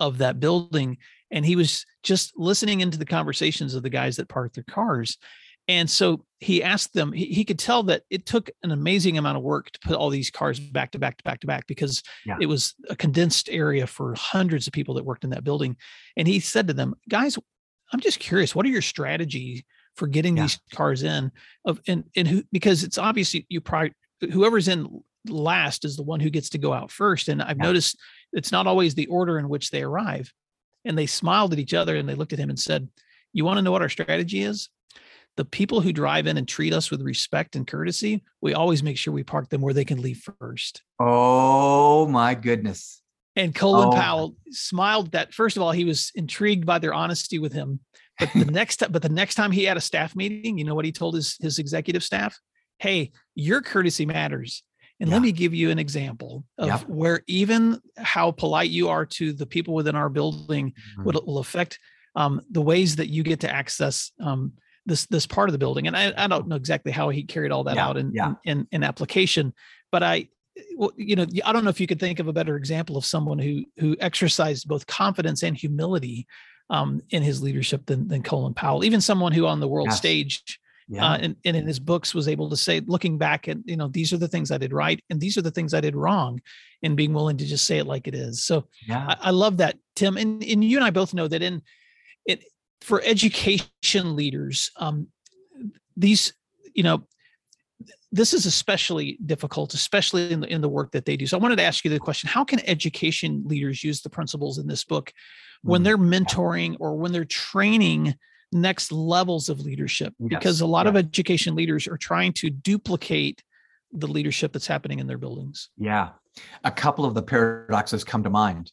of 0.00 0.18
that 0.18 0.40
building 0.40 0.98
and 1.30 1.46
he 1.46 1.56
was 1.56 1.86
just 2.02 2.36
listening 2.36 2.80
into 2.80 2.98
the 2.98 3.06
conversations 3.06 3.74
of 3.74 3.82
the 3.82 3.90
guys 3.90 4.16
that 4.16 4.28
parked 4.28 4.54
their 4.54 4.64
cars. 4.64 5.16
And 5.68 5.88
so 5.88 6.24
he 6.40 6.62
asked 6.62 6.92
them, 6.92 7.12
he, 7.12 7.26
he 7.26 7.44
could 7.44 7.58
tell 7.58 7.84
that 7.84 8.02
it 8.10 8.26
took 8.26 8.50
an 8.62 8.72
amazing 8.72 9.16
amount 9.16 9.38
of 9.38 9.44
work 9.44 9.70
to 9.70 9.78
put 9.78 9.94
all 9.94 10.10
these 10.10 10.30
cars 10.30 10.58
back 10.58 10.90
to 10.90 10.98
back 10.98 11.18
to 11.18 11.24
back 11.24 11.40
to 11.40 11.46
back 11.46 11.66
because 11.66 12.02
yeah. 12.26 12.36
it 12.40 12.46
was 12.46 12.74
a 12.90 12.96
condensed 12.96 13.48
area 13.48 13.86
for 13.86 14.14
hundreds 14.14 14.66
of 14.66 14.72
people 14.72 14.94
that 14.94 15.04
worked 15.04 15.24
in 15.24 15.30
that 15.30 15.44
building. 15.44 15.76
And 16.16 16.26
he 16.26 16.40
said 16.40 16.66
to 16.66 16.74
them, 16.74 16.94
guys, 17.08 17.38
I'm 17.92 18.00
just 18.00 18.18
curious, 18.18 18.54
what 18.54 18.66
are 18.66 18.70
your 18.70 18.82
strategies 18.82 19.62
for 19.94 20.06
getting 20.06 20.36
yeah. 20.36 20.44
these 20.44 20.58
cars 20.74 21.02
in 21.02 21.30
of 21.64 21.80
and 21.86 22.04
and 22.16 22.26
who 22.26 22.42
because 22.50 22.82
it's 22.82 22.98
obvious 22.98 23.34
you, 23.34 23.42
you 23.48 23.60
probably 23.60 23.92
whoever's 24.30 24.68
in 24.68 25.02
last 25.26 25.84
is 25.84 25.96
the 25.96 26.02
one 26.02 26.20
who 26.20 26.30
gets 26.30 26.50
to 26.50 26.58
go 26.58 26.72
out 26.72 26.90
first. 26.90 27.28
And 27.28 27.42
I've 27.42 27.58
yeah. 27.58 27.64
noticed 27.64 27.98
it's 28.32 28.52
not 28.52 28.66
always 28.66 28.94
the 28.94 29.06
order 29.06 29.38
in 29.38 29.48
which 29.48 29.70
they 29.70 29.82
arrive. 29.82 30.32
And 30.84 30.98
they 30.98 31.06
smiled 31.06 31.52
at 31.52 31.58
each 31.58 31.74
other 31.74 31.96
and 31.96 32.08
they 32.08 32.14
looked 32.14 32.32
at 32.32 32.38
him 32.38 32.50
and 32.50 32.58
said, 32.58 32.88
You 33.32 33.44
want 33.44 33.58
to 33.58 33.62
know 33.62 33.72
what 33.72 33.82
our 33.82 33.88
strategy 33.88 34.42
is? 34.42 34.68
The 35.36 35.44
people 35.44 35.80
who 35.80 35.92
drive 35.92 36.26
in 36.26 36.36
and 36.36 36.46
treat 36.46 36.74
us 36.74 36.90
with 36.90 37.00
respect 37.00 37.56
and 37.56 37.66
courtesy, 37.66 38.22
we 38.42 38.52
always 38.52 38.82
make 38.82 38.98
sure 38.98 39.14
we 39.14 39.22
park 39.22 39.48
them 39.48 39.62
where 39.62 39.72
they 39.72 39.84
can 39.84 40.02
leave 40.02 40.28
first. 40.38 40.82
Oh 40.98 42.06
my 42.08 42.34
goodness. 42.34 43.00
And 43.34 43.54
Colin 43.54 43.88
oh. 43.88 43.92
Powell 43.92 44.36
smiled 44.50 45.12
that 45.12 45.32
first 45.32 45.56
of 45.56 45.62
all, 45.62 45.72
he 45.72 45.84
was 45.84 46.12
intrigued 46.14 46.66
by 46.66 46.78
their 46.78 46.92
honesty 46.92 47.38
with 47.38 47.52
him. 47.52 47.80
But 48.18 48.30
the 48.34 48.44
next 48.50 48.82
but 48.90 49.00
the 49.00 49.08
next 49.08 49.36
time 49.36 49.52
he 49.52 49.64
had 49.64 49.76
a 49.76 49.80
staff 49.80 50.14
meeting, 50.14 50.58
you 50.58 50.64
know 50.64 50.74
what 50.74 50.84
he 50.84 50.92
told 50.92 51.14
his 51.14 51.36
his 51.40 51.58
executive 51.58 52.02
staff? 52.02 52.38
Hey, 52.82 53.12
your 53.36 53.62
courtesy 53.62 54.04
matters. 54.04 54.64
And 54.98 55.08
yeah. 55.08 55.14
let 55.16 55.22
me 55.22 55.32
give 55.32 55.54
you 55.54 55.70
an 55.70 55.78
example 55.78 56.44
of 56.58 56.66
yep. 56.66 56.80
where 56.88 57.22
even 57.28 57.80
how 57.96 58.32
polite 58.32 58.70
you 58.70 58.88
are 58.88 59.06
to 59.06 59.32
the 59.32 59.46
people 59.46 59.72
within 59.72 59.94
our 59.94 60.08
building 60.08 60.70
mm-hmm. 60.70 61.04
will, 61.04 61.22
will 61.24 61.38
affect 61.38 61.78
um, 62.16 62.40
the 62.50 62.60
ways 62.60 62.96
that 62.96 63.08
you 63.08 63.22
get 63.22 63.40
to 63.40 63.50
access 63.50 64.10
um, 64.20 64.52
this 64.84 65.06
this 65.06 65.26
part 65.26 65.48
of 65.48 65.52
the 65.52 65.58
building. 65.58 65.86
And 65.86 65.96
I, 65.96 66.12
I 66.16 66.26
don't 66.26 66.48
know 66.48 66.56
exactly 66.56 66.90
how 66.90 67.08
he 67.08 67.22
carried 67.22 67.52
all 67.52 67.64
that 67.64 67.76
yeah. 67.76 67.86
out 67.86 67.96
in, 67.96 68.12
yeah. 68.12 68.34
in, 68.44 68.58
in, 68.58 68.68
in 68.72 68.84
application, 68.84 69.54
but 69.92 70.02
I 70.02 70.28
well, 70.76 70.90
you 70.96 71.16
know, 71.16 71.26
I 71.44 71.52
don't 71.52 71.64
know 71.64 71.70
if 71.70 71.80
you 71.80 71.86
could 71.86 72.00
think 72.00 72.18
of 72.18 72.28
a 72.28 72.32
better 72.32 72.56
example 72.56 72.96
of 72.96 73.04
someone 73.04 73.38
who 73.38 73.64
who 73.78 73.96
exercised 74.00 74.68
both 74.68 74.86
confidence 74.86 75.42
and 75.42 75.56
humility 75.56 76.26
um, 76.68 77.00
in 77.10 77.22
his 77.22 77.42
leadership 77.42 77.86
than 77.86 78.08
than 78.08 78.22
Colin 78.22 78.54
Powell. 78.54 78.84
Even 78.84 79.00
someone 79.00 79.32
who 79.32 79.46
on 79.46 79.60
the 79.60 79.68
world 79.68 79.88
yes. 79.88 79.96
stage 79.96 80.60
yeah. 80.88 81.12
uh, 81.12 81.16
and, 81.16 81.36
and 81.44 81.56
in 81.56 81.66
his 81.66 81.78
books 81.78 82.14
was 82.14 82.28
able 82.28 82.50
to 82.50 82.56
say, 82.56 82.80
looking 82.80 83.18
back 83.18 83.48
at, 83.48 83.58
you 83.64 83.76
know, 83.76 83.88
these 83.88 84.12
are 84.12 84.18
the 84.18 84.28
things 84.28 84.50
I 84.50 84.58
did 84.58 84.72
right 84.72 85.02
and 85.10 85.20
these 85.20 85.36
are 85.36 85.42
the 85.42 85.50
things 85.50 85.74
I 85.74 85.80
did 85.80 85.96
wrong 85.96 86.40
and 86.82 86.96
being 86.96 87.12
willing 87.12 87.36
to 87.38 87.46
just 87.46 87.66
say 87.66 87.78
it 87.78 87.86
like 87.86 88.08
it 88.08 88.14
is. 88.14 88.42
So 88.42 88.68
yeah. 88.86 89.06
I, 89.08 89.28
I 89.28 89.30
love 89.30 89.58
that, 89.58 89.78
Tim. 89.96 90.16
And, 90.16 90.42
and 90.42 90.64
you 90.64 90.76
and 90.76 90.84
I 90.84 90.90
both 90.90 91.14
know 91.14 91.28
that 91.28 91.42
in 91.42 91.62
it 92.26 92.44
for 92.80 93.02
education 93.04 94.16
leaders, 94.16 94.70
um, 94.76 95.08
these, 95.96 96.32
you 96.74 96.82
know, 96.82 97.06
this 98.12 98.34
is 98.34 98.44
especially 98.44 99.18
difficult, 99.24 99.72
especially 99.72 100.30
in 100.30 100.40
the 100.40 100.46
in 100.46 100.60
the 100.60 100.68
work 100.68 100.92
that 100.92 101.06
they 101.06 101.16
do. 101.16 101.26
So 101.26 101.36
I 101.36 101.40
wanted 101.40 101.56
to 101.56 101.62
ask 101.62 101.82
you 101.82 101.90
the 101.90 101.98
question: 101.98 102.28
How 102.28 102.44
can 102.44 102.60
education 102.68 103.42
leaders 103.46 103.82
use 103.82 104.02
the 104.02 104.10
principles 104.10 104.58
in 104.58 104.66
this 104.66 104.84
book 104.84 105.12
when 105.62 105.80
mm. 105.80 105.84
they're 105.84 105.98
mentoring 105.98 106.76
or 106.78 106.96
when 106.96 107.12
they're 107.12 107.24
training 107.24 108.14
next 108.52 108.92
levels 108.92 109.48
of 109.48 109.60
leadership 109.60 110.14
yes. 110.18 110.28
because 110.28 110.60
a 110.60 110.66
lot 110.66 110.86
yeah. 110.86 110.90
of 110.90 110.96
education 110.96 111.54
leaders 111.54 111.86
are 111.86 111.96
trying 111.96 112.32
to 112.34 112.50
duplicate 112.50 113.42
the 113.92 114.06
leadership 114.06 114.52
that's 114.52 114.66
happening 114.66 114.98
in 114.98 115.06
their 115.06 115.18
buildings. 115.18 115.70
Yeah. 115.76 116.10
A 116.64 116.70
couple 116.70 117.04
of 117.04 117.14
the 117.14 117.22
paradoxes 117.22 118.04
come 118.04 118.22
to 118.22 118.30
mind. 118.30 118.72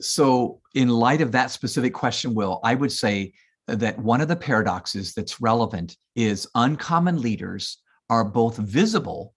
So, 0.00 0.60
in 0.74 0.88
light 0.88 1.20
of 1.20 1.32
that 1.32 1.50
specific 1.50 1.92
question, 1.92 2.34
Will, 2.34 2.60
I 2.62 2.74
would 2.74 2.92
say 2.92 3.32
that 3.66 3.98
one 3.98 4.20
of 4.20 4.28
the 4.28 4.36
paradoxes 4.36 5.12
that's 5.12 5.40
relevant 5.40 5.96
is 6.14 6.48
uncommon 6.54 7.20
leaders 7.20 7.78
are 8.08 8.24
both 8.24 8.56
visible 8.56 9.34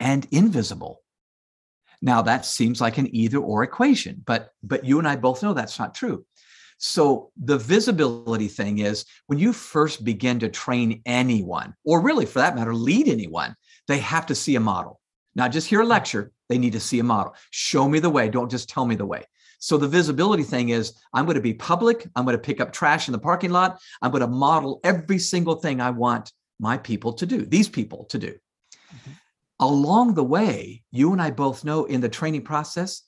and 0.00 0.26
invisible. 0.30 1.02
Now 2.02 2.22
that 2.22 2.44
seems 2.44 2.80
like 2.80 2.98
an 2.98 3.14
either 3.14 3.38
or 3.38 3.62
equation, 3.62 4.22
but 4.26 4.50
but 4.62 4.84
you 4.84 4.98
and 4.98 5.08
I 5.08 5.16
both 5.16 5.42
know 5.42 5.54
that's 5.54 5.78
not 5.78 5.94
true. 5.94 6.24
So 6.86 7.30
the 7.42 7.56
visibility 7.56 8.46
thing 8.46 8.80
is 8.80 9.06
when 9.26 9.38
you 9.38 9.54
first 9.54 10.04
begin 10.04 10.38
to 10.40 10.50
train 10.50 11.00
anyone, 11.06 11.72
or 11.82 12.02
really 12.02 12.26
for 12.26 12.40
that 12.40 12.54
matter, 12.54 12.74
lead 12.74 13.08
anyone, 13.08 13.56
they 13.88 13.96
have 14.00 14.26
to 14.26 14.34
see 14.34 14.56
a 14.56 14.60
model. 14.60 15.00
Not 15.34 15.50
just 15.50 15.66
hear 15.66 15.80
a 15.80 15.86
lecture, 15.86 16.30
they 16.50 16.58
need 16.58 16.74
to 16.74 16.80
see 16.80 16.98
a 16.98 17.02
model. 17.02 17.34
Show 17.52 17.88
me 17.88 18.00
the 18.00 18.10
way, 18.10 18.28
don't 18.28 18.50
just 18.50 18.68
tell 18.68 18.84
me 18.84 18.96
the 18.96 19.06
way. 19.06 19.24
So 19.60 19.78
the 19.78 19.88
visibility 19.88 20.42
thing 20.42 20.68
is 20.68 20.92
I'm 21.14 21.24
going 21.24 21.36
to 21.36 21.40
be 21.40 21.54
public, 21.54 22.06
I'm 22.14 22.26
going 22.26 22.36
to 22.36 22.42
pick 22.42 22.60
up 22.60 22.70
trash 22.70 23.08
in 23.08 23.12
the 23.12 23.18
parking 23.18 23.50
lot, 23.50 23.80
I'm 24.02 24.10
going 24.10 24.20
to 24.20 24.26
model 24.26 24.80
every 24.84 25.18
single 25.18 25.54
thing 25.54 25.80
I 25.80 25.88
want 25.88 26.32
my 26.60 26.76
people 26.76 27.14
to 27.14 27.24
do, 27.24 27.46
these 27.46 27.66
people 27.66 28.04
to 28.10 28.18
do. 28.18 28.32
Mm-hmm. 28.32 29.10
Along 29.60 30.12
the 30.12 30.22
way, 30.22 30.82
you 30.90 31.12
and 31.12 31.22
I 31.22 31.30
both 31.30 31.64
know 31.64 31.86
in 31.86 32.02
the 32.02 32.10
training 32.10 32.42
process, 32.42 33.04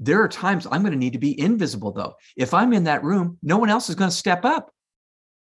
there 0.00 0.22
are 0.22 0.28
times 0.28 0.66
I'm 0.70 0.82
going 0.82 0.92
to 0.92 0.98
need 0.98 1.14
to 1.14 1.18
be 1.18 1.38
invisible, 1.40 1.92
though. 1.92 2.14
If 2.36 2.54
I'm 2.54 2.72
in 2.72 2.84
that 2.84 3.02
room, 3.02 3.38
no 3.42 3.58
one 3.58 3.68
else 3.68 3.88
is 3.88 3.94
going 3.94 4.10
to 4.10 4.16
step 4.16 4.44
up. 4.44 4.70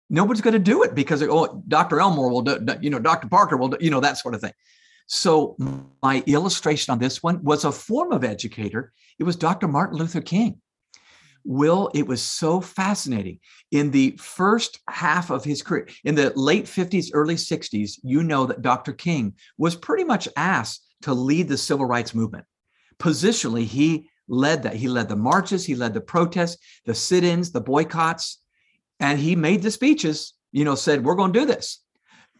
Nobody's 0.09 0.41
going 0.41 0.53
to 0.53 0.59
do 0.59 0.83
it 0.83 0.95
because 0.95 1.21
oh, 1.23 1.63
Dr. 1.67 1.99
Elmore 1.99 2.29
will 2.29 2.41
do, 2.41 2.59
you 2.81 2.89
know, 2.89 2.99
Dr. 2.99 3.27
Parker 3.27 3.57
will 3.57 3.69
do, 3.69 3.77
you 3.81 3.89
know, 3.89 3.99
that 3.99 4.17
sort 4.17 4.35
of 4.35 4.41
thing. 4.41 4.53
So 5.07 5.57
my 6.01 6.23
illustration 6.27 6.91
on 6.91 6.99
this 6.99 7.21
one 7.21 7.43
was 7.43 7.65
a 7.65 7.71
form 7.71 8.11
of 8.11 8.23
educator. 8.23 8.93
It 9.19 9.23
was 9.23 9.35
Dr. 9.35 9.67
Martin 9.67 9.97
Luther 9.97 10.21
King. 10.21 10.61
Will, 11.43 11.89
it 11.93 12.05
was 12.05 12.21
so 12.21 12.59
fascinating. 12.59 13.39
In 13.71 13.91
the 13.91 14.17
first 14.19 14.79
half 14.89 15.29
of 15.29 15.45
his 15.45 15.61
career, 15.61 15.87
in 16.03 16.15
the 16.15 16.33
late 16.35 16.65
50s, 16.65 17.09
early 17.13 17.35
60s, 17.35 17.99
you 18.03 18.21
know 18.21 18.45
that 18.45 18.61
Dr. 18.61 18.91
King 18.91 19.33
was 19.57 19.75
pretty 19.75 20.03
much 20.03 20.27
asked 20.35 20.85
to 21.03 21.13
lead 21.13 21.47
the 21.47 21.57
civil 21.57 21.85
rights 21.85 22.13
movement. 22.13 22.45
Positionally, 22.99 23.63
he 23.63 24.09
led 24.27 24.63
that. 24.63 24.75
He 24.75 24.87
led 24.87 25.09
the 25.09 25.15
marches, 25.15 25.65
he 25.65 25.75
led 25.75 25.93
the 25.93 26.01
protests, 26.01 26.57
the 26.85 26.93
sit 26.93 27.23
ins, 27.23 27.51
the 27.51 27.61
boycotts, 27.61 28.41
and 28.99 29.19
he 29.19 29.35
made 29.35 29.61
the 29.61 29.71
speeches, 29.71 30.33
you 30.51 30.65
know, 30.65 30.75
said, 30.75 31.03
We're 31.03 31.15
going 31.15 31.33
to 31.33 31.39
do 31.39 31.45
this. 31.45 31.81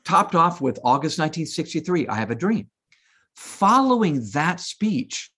Topped 0.05 0.35
off 0.35 0.61
with 0.61 0.79
August 0.83 1.19
1963, 1.19 2.07
I 2.07 2.15
Have 2.15 2.31
a 2.31 2.35
Dream. 2.35 2.69
Following 3.35 4.27
that 4.33 4.59
speech, 4.59 5.31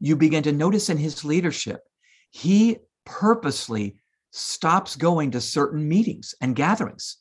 you 0.00 0.16
begin 0.16 0.42
to 0.44 0.52
notice 0.52 0.88
in 0.88 0.96
his 0.96 1.24
leadership, 1.24 1.80
he 2.30 2.78
purposely 3.04 3.96
stops 4.32 4.96
going 4.96 5.32
to 5.32 5.40
certain 5.40 5.86
meetings 5.86 6.34
and 6.40 6.56
gatherings. 6.56 7.18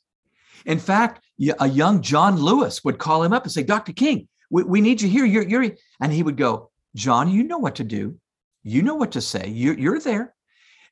In 0.66 0.80
fact, 0.80 1.24
a 1.60 1.68
young 1.68 2.02
John 2.02 2.38
Lewis 2.38 2.84
would 2.84 2.98
call 2.98 3.24
him 3.24 3.34
up 3.34 3.44
and 3.44 3.52
say, 3.52 3.64
Dr. 3.64 3.94
King, 3.94 4.28
we, 4.50 4.64
we 4.64 4.82
need 4.82 5.02
you 5.02 5.10
here. 5.10 5.26
You're, 5.26 5.48
you're, 5.48 5.72
and 6.02 6.12
he 6.12 6.24
would 6.24 6.38
go, 6.38 6.70
John, 6.96 7.30
you 7.30 7.44
know 7.44 7.58
what 7.58 7.76
to 7.76 7.84
do. 7.84 8.18
You 8.64 8.82
know 8.82 8.96
what 8.96 9.14
to 9.14 9.22
say. 9.22 9.48
You, 9.48 9.74
you're 9.74 10.00
there. 10.00 10.34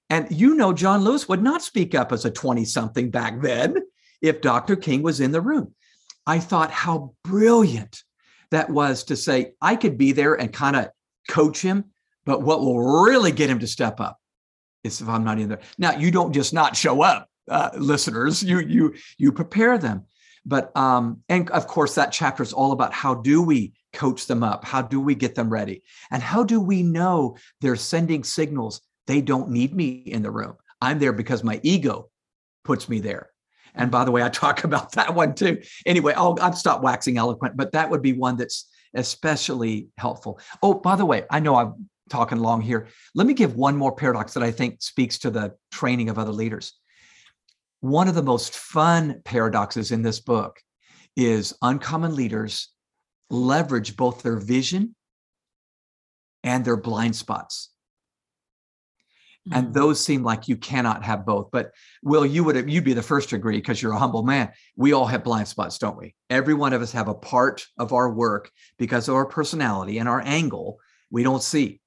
And 0.10 0.27
you 0.32 0.56
know, 0.56 0.73
John 0.73 1.03
Lewis 1.03 1.27
would 1.27 1.43
not 1.43 1.62
speak 1.62 1.93
up 1.93 2.12
as 2.12 2.25
a 2.25 2.32
20 2.32 2.63
something 2.65 3.10
back 3.10 3.41
then 3.41 3.75
if 4.21 4.41
Dr. 4.41 4.75
King 4.75 5.03
was 5.03 5.19
in 5.19 5.32
the 5.32 5.41
room. 5.41 5.73
I 6.25 6.39
thought 6.39 6.71
how 6.71 7.13
brilliant 7.23 8.03
that 8.51 8.69
was 8.69 9.06
to 9.06 9.15
say, 9.15 9.53
I 9.62 9.75
could 9.75 9.97
be 9.97 10.13
there 10.13 10.36
and 10.36 10.51
kind 10.51 10.75
of 10.75 10.89
coach 11.30 11.62
him, 11.62 11.86
but 12.25 12.41
what 12.41 12.62
will 12.62 13.03
really 13.03 13.32
get 13.32 13.49
him 13.49 13.60
to 13.60 13.67
step 13.67 13.99
up 13.99 14.17
is 14.84 15.01
if 15.01 15.10
I'm 15.10 15.23
not 15.23 15.39
in 15.39 15.49
there. 15.49 15.60
Now, 15.77 15.97
you 15.97 16.12
don't 16.12 16.34
just 16.34 16.53
not 16.53 16.75
show 16.75 17.01
up, 17.01 17.30
uh, 17.49 17.71
listeners. 17.75 18.43
You 18.43 18.60
you 18.60 18.95
you 19.17 19.32
prepare 19.32 19.77
them. 19.77 20.06
But 20.45 20.75
um, 20.77 21.23
and 21.27 21.49
of 21.51 21.67
course, 21.67 21.95
that 21.95 22.12
chapter 22.12 22.43
is 22.43 22.53
all 22.53 22.71
about 22.71 22.93
how 22.93 23.15
do 23.15 23.41
we 23.41 23.73
coach 23.97 24.27
them 24.27 24.43
up? 24.43 24.63
How 24.63 24.81
do 24.81 25.01
we 25.01 25.15
get 25.15 25.36
them 25.36 25.49
ready? 25.49 25.83
And 26.12 26.21
how 26.21 26.43
do 26.43 26.62
we 26.62 26.83
know 26.83 27.36
they're 27.60 27.75
sending 27.75 28.23
signals 28.23 28.81
they 29.07 29.21
don't 29.21 29.49
need 29.49 29.75
me 29.75 29.88
in 29.89 30.21
the 30.21 30.31
room? 30.31 30.53
I'm 30.79 30.99
there 30.99 31.13
because 31.13 31.43
my 31.43 31.60
ego 31.63 32.10
puts 32.63 32.88
me 32.88 32.99
there. 32.99 33.31
And 33.73 33.89
by 33.89 34.05
the 34.05 34.12
way, 34.12 34.21
I 34.21 34.29
talk 34.29 34.63
about 34.63 34.93
that 34.93 35.15
one 35.15 35.33
too. 35.33 35.62
Anyway, 35.86 36.13
I'll, 36.13 36.38
I'll 36.39 36.53
stop 36.53 36.81
waxing 36.81 37.17
eloquent, 37.17 37.57
but 37.57 37.71
that 37.71 37.89
would 37.89 38.03
be 38.03 38.13
one 38.13 38.38
that's 38.38 38.69
especially 38.93 39.88
helpful. 39.97 40.39
Oh, 40.62 40.75
by 40.75 40.95
the 40.95 41.05
way, 41.05 41.25
I 41.29 41.39
know 41.39 41.55
I'm 41.55 41.89
talking 42.10 42.38
long 42.38 42.62
here. 42.62 42.88
Let 43.15 43.27
me 43.27 43.33
give 43.33 43.55
one 43.55 43.75
more 43.75 43.95
paradox 43.95 44.33
that 44.36 44.43
I 44.43 44.51
think 44.51 44.81
speaks 44.81 45.17
to 45.19 45.31
the 45.31 45.55
training 45.71 46.10
of 46.10 46.19
other 46.19 46.31
leaders. 46.31 46.73
One 47.81 48.07
of 48.07 48.15
the 48.15 48.23
most 48.23 48.55
fun 48.55 49.21
paradoxes 49.25 49.91
in 49.91 50.03
this 50.03 50.19
book 50.19 50.60
is 51.15 51.55
uncommon 51.62 52.15
leaders 52.15 52.69
leverage 53.30 53.96
both 53.96 54.24
their 54.24 54.38
vision 54.38 54.96
and 56.44 56.63
their 56.63 56.78
blind 56.78 57.16
spots. 57.16 57.72
Mm-hmm. 59.48 59.58
And 59.58 59.74
those 59.74 60.04
seem 60.04 60.24
like 60.24 60.48
you 60.48 60.58
cannot 60.58 61.04
have 61.04 61.26
both. 61.26 61.50
But 61.52 61.72
Will, 62.04 62.26
you 62.26 62.44
would 62.44 62.70
you'd 62.70 62.84
be 62.84 62.94
the 62.94 63.02
first 63.02 63.30
to 63.30 63.36
agree 63.36 63.58
because 63.58 63.82
you're 63.82 63.94
a 63.94 64.00
humble 64.00 64.24
man. 64.24 64.52
We 64.76 64.94
all 64.94 65.06
have 65.06 65.24
blind 65.24 65.48
spots, 65.48 65.78
don't 65.78 65.98
we? 65.98 66.16
Every 66.30 66.54
one 66.54 66.74
of 66.74 66.82
us 66.82 66.92
have 66.92 67.08
a 67.08 67.16
part 67.16 67.66
of 67.78 67.94
our 67.94 68.12
work 68.12 68.52
because 68.78 69.08
of 69.08 69.16
our 69.16 69.26
personality 69.26 70.00
and 70.00 70.10
our 70.10 70.22
angle 70.22 70.80
we 71.10 71.24
don't 71.24 71.44
see. 71.44 71.80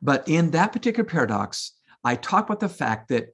But 0.00 0.28
in 0.28 0.50
that 0.50 0.72
particular 0.72 1.08
paradox, 1.08 1.72
I 2.04 2.16
talk 2.16 2.46
about 2.46 2.60
the 2.60 2.68
fact 2.68 3.08
that 3.08 3.28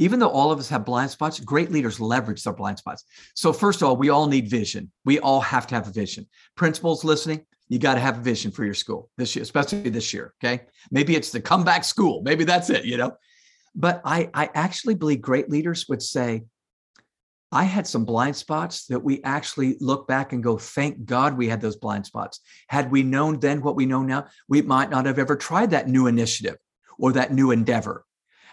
even 0.00 0.18
though 0.18 0.30
all 0.30 0.50
of 0.50 0.58
us 0.58 0.70
have 0.70 0.86
blind 0.86 1.10
spots, 1.10 1.38
great 1.38 1.70
leaders 1.70 2.00
leverage 2.00 2.42
their 2.42 2.54
blind 2.54 2.78
spots. 2.78 3.04
So, 3.34 3.52
first 3.52 3.82
of 3.82 3.88
all, 3.88 3.96
we 3.98 4.08
all 4.08 4.26
need 4.26 4.48
vision. 4.48 4.90
We 5.04 5.20
all 5.20 5.42
have 5.42 5.66
to 5.68 5.74
have 5.74 5.86
a 5.86 5.92
vision. 5.92 6.26
Principals 6.56 7.04
listening, 7.04 7.44
you 7.68 7.78
got 7.78 7.94
to 7.94 8.00
have 8.00 8.16
a 8.16 8.22
vision 8.22 8.50
for 8.50 8.64
your 8.64 8.74
school 8.74 9.10
this 9.18 9.36
year, 9.36 9.42
especially 9.42 9.90
this 9.90 10.14
year. 10.14 10.32
Okay. 10.42 10.64
Maybe 10.90 11.14
it's 11.14 11.30
the 11.30 11.40
comeback 11.40 11.84
school. 11.84 12.22
Maybe 12.22 12.44
that's 12.44 12.70
it, 12.70 12.86
you 12.86 12.96
know. 12.96 13.12
But 13.74 14.00
I, 14.02 14.30
I 14.32 14.48
actually 14.54 14.94
believe 14.94 15.20
great 15.20 15.50
leaders 15.50 15.86
would 15.88 16.02
say, 16.02 16.44
I 17.52 17.64
had 17.64 17.86
some 17.86 18.04
blind 18.04 18.36
spots 18.36 18.86
that 18.86 19.00
we 19.00 19.22
actually 19.22 19.76
look 19.80 20.08
back 20.08 20.32
and 20.32 20.42
go, 20.42 20.56
thank 20.56 21.04
God 21.04 21.36
we 21.36 21.48
had 21.48 21.60
those 21.60 21.76
blind 21.76 22.06
spots. 22.06 22.40
Had 22.68 22.90
we 22.90 23.02
known 23.02 23.38
then 23.38 23.60
what 23.60 23.76
we 23.76 23.86
know 23.86 24.02
now, 24.02 24.28
we 24.48 24.62
might 24.62 24.88
not 24.88 25.04
have 25.04 25.18
ever 25.18 25.36
tried 25.36 25.72
that 25.72 25.88
new 25.88 26.06
initiative 26.06 26.56
or 26.96 27.12
that 27.12 27.34
new 27.34 27.50
endeavor 27.50 28.04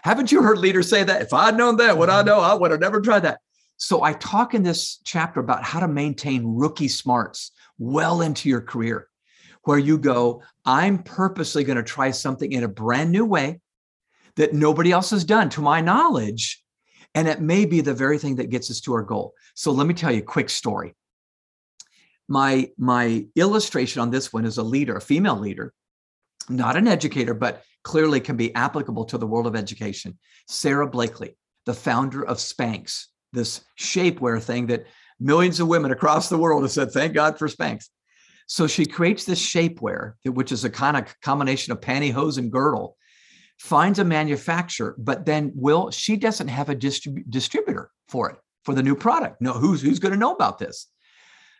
haven't 0.02 0.32
you 0.32 0.42
heard 0.42 0.58
leaders 0.58 0.88
say 0.88 1.02
that? 1.04 1.22
If 1.22 1.32
I'd 1.32 1.56
known 1.56 1.76
that, 1.76 1.98
what 1.98 2.10
I 2.10 2.18
mm-hmm. 2.18 2.28
know, 2.28 2.40
I 2.40 2.54
would 2.54 2.70
have 2.70 2.80
never 2.80 3.00
tried 3.00 3.20
that. 3.20 3.40
So 3.76 4.02
I 4.02 4.12
talk 4.14 4.54
in 4.54 4.62
this 4.62 4.98
chapter 5.04 5.40
about 5.40 5.62
how 5.62 5.80
to 5.80 5.88
maintain 5.88 6.42
rookie 6.44 6.88
smarts 6.88 7.52
well 7.78 8.22
into 8.22 8.48
your 8.48 8.60
career, 8.60 9.08
where 9.62 9.78
you 9.78 9.98
go, 9.98 10.42
I'm 10.64 11.02
purposely 11.02 11.62
going 11.62 11.76
to 11.76 11.84
try 11.84 12.10
something 12.10 12.50
in 12.50 12.64
a 12.64 12.68
brand 12.68 13.12
new 13.12 13.24
way 13.24 13.60
that 14.36 14.52
nobody 14.52 14.90
else 14.90 15.10
has 15.10 15.24
done 15.24 15.48
to 15.50 15.60
my 15.60 15.80
knowledge. 15.80 16.62
And 17.14 17.28
it 17.28 17.40
may 17.40 17.64
be 17.64 17.80
the 17.80 17.94
very 17.94 18.18
thing 18.18 18.36
that 18.36 18.50
gets 18.50 18.70
us 18.70 18.80
to 18.82 18.94
our 18.94 19.02
goal. 19.02 19.34
So 19.54 19.70
let 19.72 19.86
me 19.86 19.94
tell 19.94 20.12
you 20.12 20.20
a 20.20 20.22
quick 20.22 20.50
story. 20.50 20.94
My, 22.28 22.70
my 22.76 23.26
illustration 23.36 24.02
on 24.02 24.10
this 24.10 24.32
one 24.32 24.44
is 24.44 24.58
a 24.58 24.62
leader, 24.62 24.96
a 24.96 25.00
female 25.00 25.38
leader, 25.38 25.72
not 26.48 26.76
an 26.76 26.86
educator, 26.86 27.32
but 27.32 27.62
clearly 27.88 28.20
can 28.20 28.36
be 28.36 28.54
applicable 28.54 29.06
to 29.06 29.16
the 29.16 29.26
world 29.26 29.46
of 29.46 29.56
education. 29.56 30.18
Sara 30.46 30.86
Blakely, 30.86 31.38
the 31.64 31.72
founder 31.72 32.22
of 32.22 32.36
Spanx, 32.36 33.06
this 33.32 33.62
shapewear 33.80 34.42
thing 34.42 34.66
that 34.66 34.84
millions 35.18 35.58
of 35.58 35.68
women 35.68 35.90
across 35.90 36.28
the 36.28 36.36
world 36.36 36.62
have 36.64 36.70
said, 36.70 36.90
thank 36.90 37.14
God 37.14 37.38
for 37.38 37.48
Spanx. 37.48 37.86
So 38.46 38.66
she 38.66 38.84
creates 38.84 39.24
this 39.24 39.40
shapewear, 39.40 40.12
which 40.24 40.52
is 40.52 40.64
a 40.64 40.70
kind 40.70 40.98
of 40.98 41.18
combination 41.22 41.72
of 41.72 41.80
pantyhose 41.80 42.36
and 42.36 42.52
girdle, 42.52 42.98
finds 43.58 43.98
a 43.98 44.04
manufacturer, 44.04 44.94
but 44.98 45.24
then 45.24 45.50
will 45.54 45.90
she 45.90 46.18
doesn't 46.18 46.48
have 46.48 46.68
a 46.68 46.76
distrib- 46.76 47.24
distributor 47.30 47.90
for 48.08 48.28
it 48.28 48.36
for 48.66 48.74
the 48.74 48.82
new 48.82 48.94
product. 48.94 49.40
No, 49.40 49.54
who's 49.54 49.80
who's 49.80 49.98
going 49.98 50.12
to 50.12 50.20
know 50.20 50.34
about 50.34 50.58
this? 50.58 50.88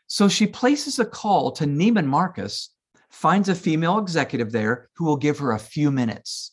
So 0.09 0.29
she 0.29 0.47
places 0.47 0.99
a 0.99 1.07
call 1.07 1.53
to 1.53 1.65
Neiman 1.65 2.07
Marcus, 2.07 2.69
finds 3.11 3.49
a 3.49 3.55
female 3.55 3.99
executive 3.99 4.53
there 4.53 4.89
who 4.95 5.05
will 5.05 5.17
give 5.17 5.39
her 5.39 5.53
a 5.53 5.59
few 5.59 5.91
minutes. 5.91 6.53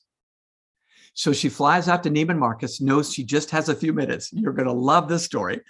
So 1.14 1.32
she 1.32 1.50
flies 1.50 1.88
out 1.88 2.04
to 2.04 2.10
Neiman 2.10 2.38
Marcus, 2.38 2.82
knows 2.82 3.14
she 3.14 3.24
just 3.24 3.50
has 3.52 3.70
a 3.70 3.76
few 3.76 3.94
minutes. 3.94 4.32
You're 4.34 4.54
going 4.54 4.68
to 4.68 4.74
love 4.74 5.08
this 5.08 5.24
story. 5.24 5.62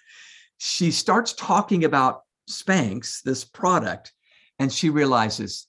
She 0.58 0.90
starts 0.92 1.34
talking 1.34 1.86
about 1.86 2.22
Spanx, 2.50 3.22
this 3.22 3.44
product, 3.44 4.12
and 4.58 4.72
she 4.72 4.90
realizes, 4.90 5.68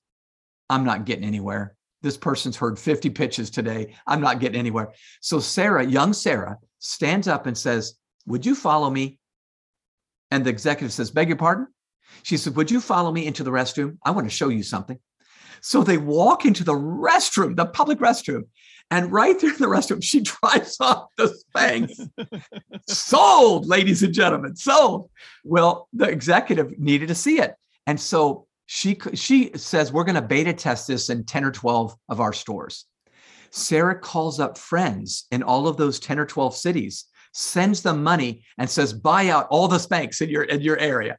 I'm 0.70 0.84
not 0.84 1.04
getting 1.04 1.24
anywhere. 1.24 1.76
This 2.02 2.16
person's 2.16 2.56
heard 2.56 2.78
50 2.78 3.10
pitches 3.10 3.50
today. 3.50 3.94
I'm 4.06 4.20
not 4.20 4.40
getting 4.40 4.58
anywhere. 4.58 4.92
So 5.20 5.40
Sara, 5.40 5.84
young 5.84 6.12
Sara, 6.12 6.56
stands 6.78 7.28
up 7.28 7.46
and 7.46 7.56
says, 7.56 7.94
Would 8.26 8.46
you 8.46 8.54
follow 8.54 8.88
me? 8.90 9.18
And 10.30 10.44
the 10.44 10.50
executive 10.50 10.92
says, 10.92 11.10
Beg 11.10 11.28
your 11.28 11.36
pardon? 11.36 11.68
She 12.22 12.36
said, 12.36 12.56
Would 12.56 12.70
you 12.70 12.80
follow 12.80 13.12
me 13.12 13.26
into 13.26 13.44
the 13.44 13.50
restroom? 13.50 13.98
I 14.04 14.10
want 14.10 14.26
to 14.26 14.34
show 14.34 14.48
you 14.48 14.62
something. 14.62 14.98
So 15.60 15.82
they 15.82 15.98
walk 15.98 16.44
into 16.44 16.64
the 16.64 16.74
restroom, 16.74 17.56
the 17.56 17.66
public 17.66 17.98
restroom, 17.98 18.44
and 18.90 19.10
right 19.10 19.38
there 19.40 19.50
in 19.50 19.58
the 19.58 19.66
restroom, 19.66 20.02
she 20.02 20.20
drives 20.42 20.76
off 20.80 21.08
the 21.16 21.36
Spanx. 21.54 22.08
sold, 22.88 23.66
ladies 23.66 24.02
and 24.02 24.14
gentlemen, 24.14 24.56
sold. 24.56 25.10
Well, 25.44 25.88
the 25.92 26.08
executive 26.08 26.78
needed 26.78 27.08
to 27.08 27.14
see 27.14 27.40
it. 27.40 27.54
And 27.86 28.00
so 28.00 28.46
she 28.66 28.98
she 29.14 29.52
says 29.56 29.92
we're 29.92 30.04
going 30.04 30.16
to 30.16 30.22
beta 30.22 30.52
test 30.52 30.88
this 30.88 31.08
in 31.08 31.24
10 31.24 31.44
or 31.44 31.52
12 31.52 31.94
of 32.08 32.20
our 32.20 32.32
stores. 32.32 32.86
Sara 33.50 33.98
calls 33.98 34.40
up 34.40 34.58
friends 34.58 35.26
in 35.30 35.42
all 35.42 35.68
of 35.68 35.76
those 35.76 36.00
10 36.00 36.18
or 36.18 36.26
12 36.26 36.54
cities, 36.56 37.04
sends 37.32 37.82
them 37.82 38.02
money 38.02 38.44
and 38.58 38.68
says 38.68 38.92
buy 38.92 39.28
out 39.28 39.46
all 39.50 39.68
the 39.68 39.78
Spanx 39.78 40.20
in 40.20 40.28
your 40.28 40.42
in 40.44 40.60
your 40.60 40.78
area. 40.78 41.16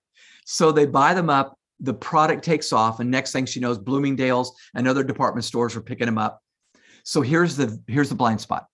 So 0.50 0.72
they 0.72 0.86
buy 0.86 1.14
them 1.14 1.30
up, 1.30 1.60
the 1.82 1.94
product 1.94 2.42
takes 2.42 2.72
off 2.72 3.02
and 3.02 3.12
next 3.12 3.34
thing 3.34 3.46
she 3.46 3.60
knows 3.60 3.78
Bloomingdale's 3.78 4.54
and 4.74 4.88
other 4.88 5.04
department 5.04 5.44
stores 5.44 5.76
are 5.76 5.82
picking 5.82 6.06
them 6.06 6.18
up. 6.18 6.42
So 7.04 7.22
here's 7.22 7.58
the 7.58 7.78
here's 7.86 8.08
the 8.08 8.16
blind 8.16 8.40
spot. 8.40 8.66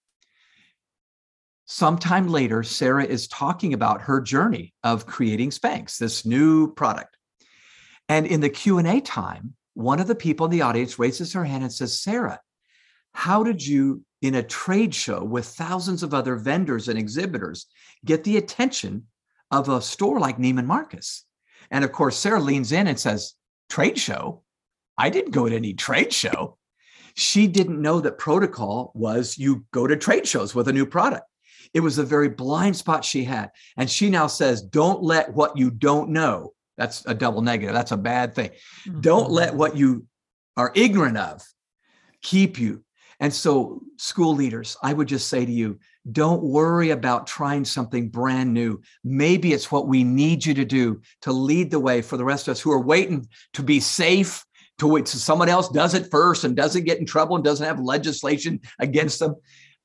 Sometime 1.66 2.28
later 2.28 2.62
Sara 2.62 3.04
is 3.04 3.28
talking 3.28 3.74
about 3.74 4.04
her 4.04 4.22
journey 4.22 4.72
of 4.84 5.08
creating 5.08 5.50
Spanx, 5.50 5.98
this 5.98 6.28
new 6.28 6.72
product. 6.76 7.18
And 8.08 8.28
in 8.28 8.40
the 8.40 8.50
Q&A 8.50 9.02
time, 9.02 9.56
one 9.74 10.00
of 10.00 10.06
the 10.06 10.14
people 10.14 10.46
in 10.46 10.52
the 10.52 10.62
audience 10.62 11.00
raises 11.00 11.34
her 11.34 11.44
hand 11.44 11.64
and 11.64 11.74
says, 11.74 12.00
"Sara, 12.00 12.40
how 13.16 13.44
did 13.44 13.66
you 13.66 14.06
in 14.22 14.36
a 14.36 14.44
trade 14.44 14.94
show 14.94 15.24
with 15.24 15.48
thousands 15.48 16.04
of 16.04 16.14
other 16.14 16.36
vendors 16.36 16.88
and 16.88 17.00
exhibitors 17.00 17.66
get 18.06 18.24
the 18.24 18.38
attention 18.38 19.08
of 19.50 19.70
a 19.70 19.82
store 19.82 20.20
like 20.20 20.38
Neiman 20.38 20.68
Marcus?" 20.68 21.26
And 21.74 21.84
of 21.84 21.92
course, 21.92 22.18
Sara 22.18 22.40
leans 22.40 22.72
in 22.72 22.88
and 22.88 22.98
says, 22.98 23.34
"Trade 23.70 24.00
show? 24.00 24.44
I 24.98 25.10
didn't 25.10 25.32
go 25.32 25.50
to 25.50 25.56
any 25.56 25.74
trade 25.74 26.14
show." 26.14 26.58
She 27.16 27.48
didn't 27.48 27.82
know 27.82 28.00
that 28.00 28.18
protocol 28.18 28.94
was 28.96 29.38
you 29.38 29.66
go 29.72 29.86
to 29.86 29.98
trade 29.98 30.26
shows 30.26 30.56
with 30.56 30.70
a 30.70 30.74
new 30.74 30.86
product. 30.86 31.26
It 31.74 31.82
was 31.82 31.98
a 31.98 32.04
very 32.04 32.30
blind 32.30 32.76
spot 32.76 33.04
she 33.04 33.24
had. 33.24 33.52
And 33.78 33.90
she 33.90 34.10
now 34.10 34.28
says, 34.28 34.64
don't 34.64 35.04
let 35.04 35.34
what 35.34 35.58
you 35.58 35.70
don't 35.70 36.10
know 36.10 36.54
that's 36.78 37.06
a 37.06 37.14
double 37.14 37.42
negative. 37.42 37.74
That's 37.74 37.92
a 37.92 37.98
bad 37.98 38.34
thing. 38.34 38.52
Mm-hmm. 38.88 39.02
Don't 39.02 39.32
let 39.32 39.54
what 39.54 39.78
you 39.78 40.06
are 40.58 40.72
ignorant 40.76 41.18
of 41.18 41.42
keep 42.22 42.60
you. 42.60 42.84
And 43.20 43.34
so, 43.34 43.82
school 43.98 44.36
leaders, 44.36 44.76
I 44.82 44.92
would 44.94 45.08
just 45.08 45.28
say 45.28 45.46
to 45.46 45.52
you, 45.52 45.80
don't 46.12 46.44
worry 46.44 46.89
about 46.89 47.28
trying 47.28 47.63
something 47.63 48.10
brand 48.10 48.54
new. 48.54 48.82
Maybe 49.04 49.54
it's 49.54 49.72
what 49.72 49.88
we 49.88 50.04
need 50.04 50.46
you 50.46 50.54
to 50.54 50.66
do 50.66 51.02
to 51.22 51.32
lead 51.32 51.72
the 51.72 51.80
way 51.80 52.02
for 52.02 52.18
the 52.18 52.26
rest 52.26 52.48
of 52.48 52.54
us 52.54 52.62
who 52.62 52.72
are 52.72 52.82
waiting 52.82 53.28
to 53.54 53.63
be 53.63 53.80
safe, 53.80 54.44
to 54.80 54.88
wait 54.88 55.08
so 55.08 55.18
someone 55.18 55.50
else 55.50 55.70
does 55.70 55.94
it 55.94 56.12
first 56.12 56.44
and 56.44 56.56
doesn't 56.56 56.84
get 56.84 57.00
in 57.00 57.06
trouble 57.06 57.36
and 57.36 57.46
doesn't 57.46 57.66
have 57.66 57.80
legislation 57.80 58.60
against 58.80 59.20
them. 59.20 59.36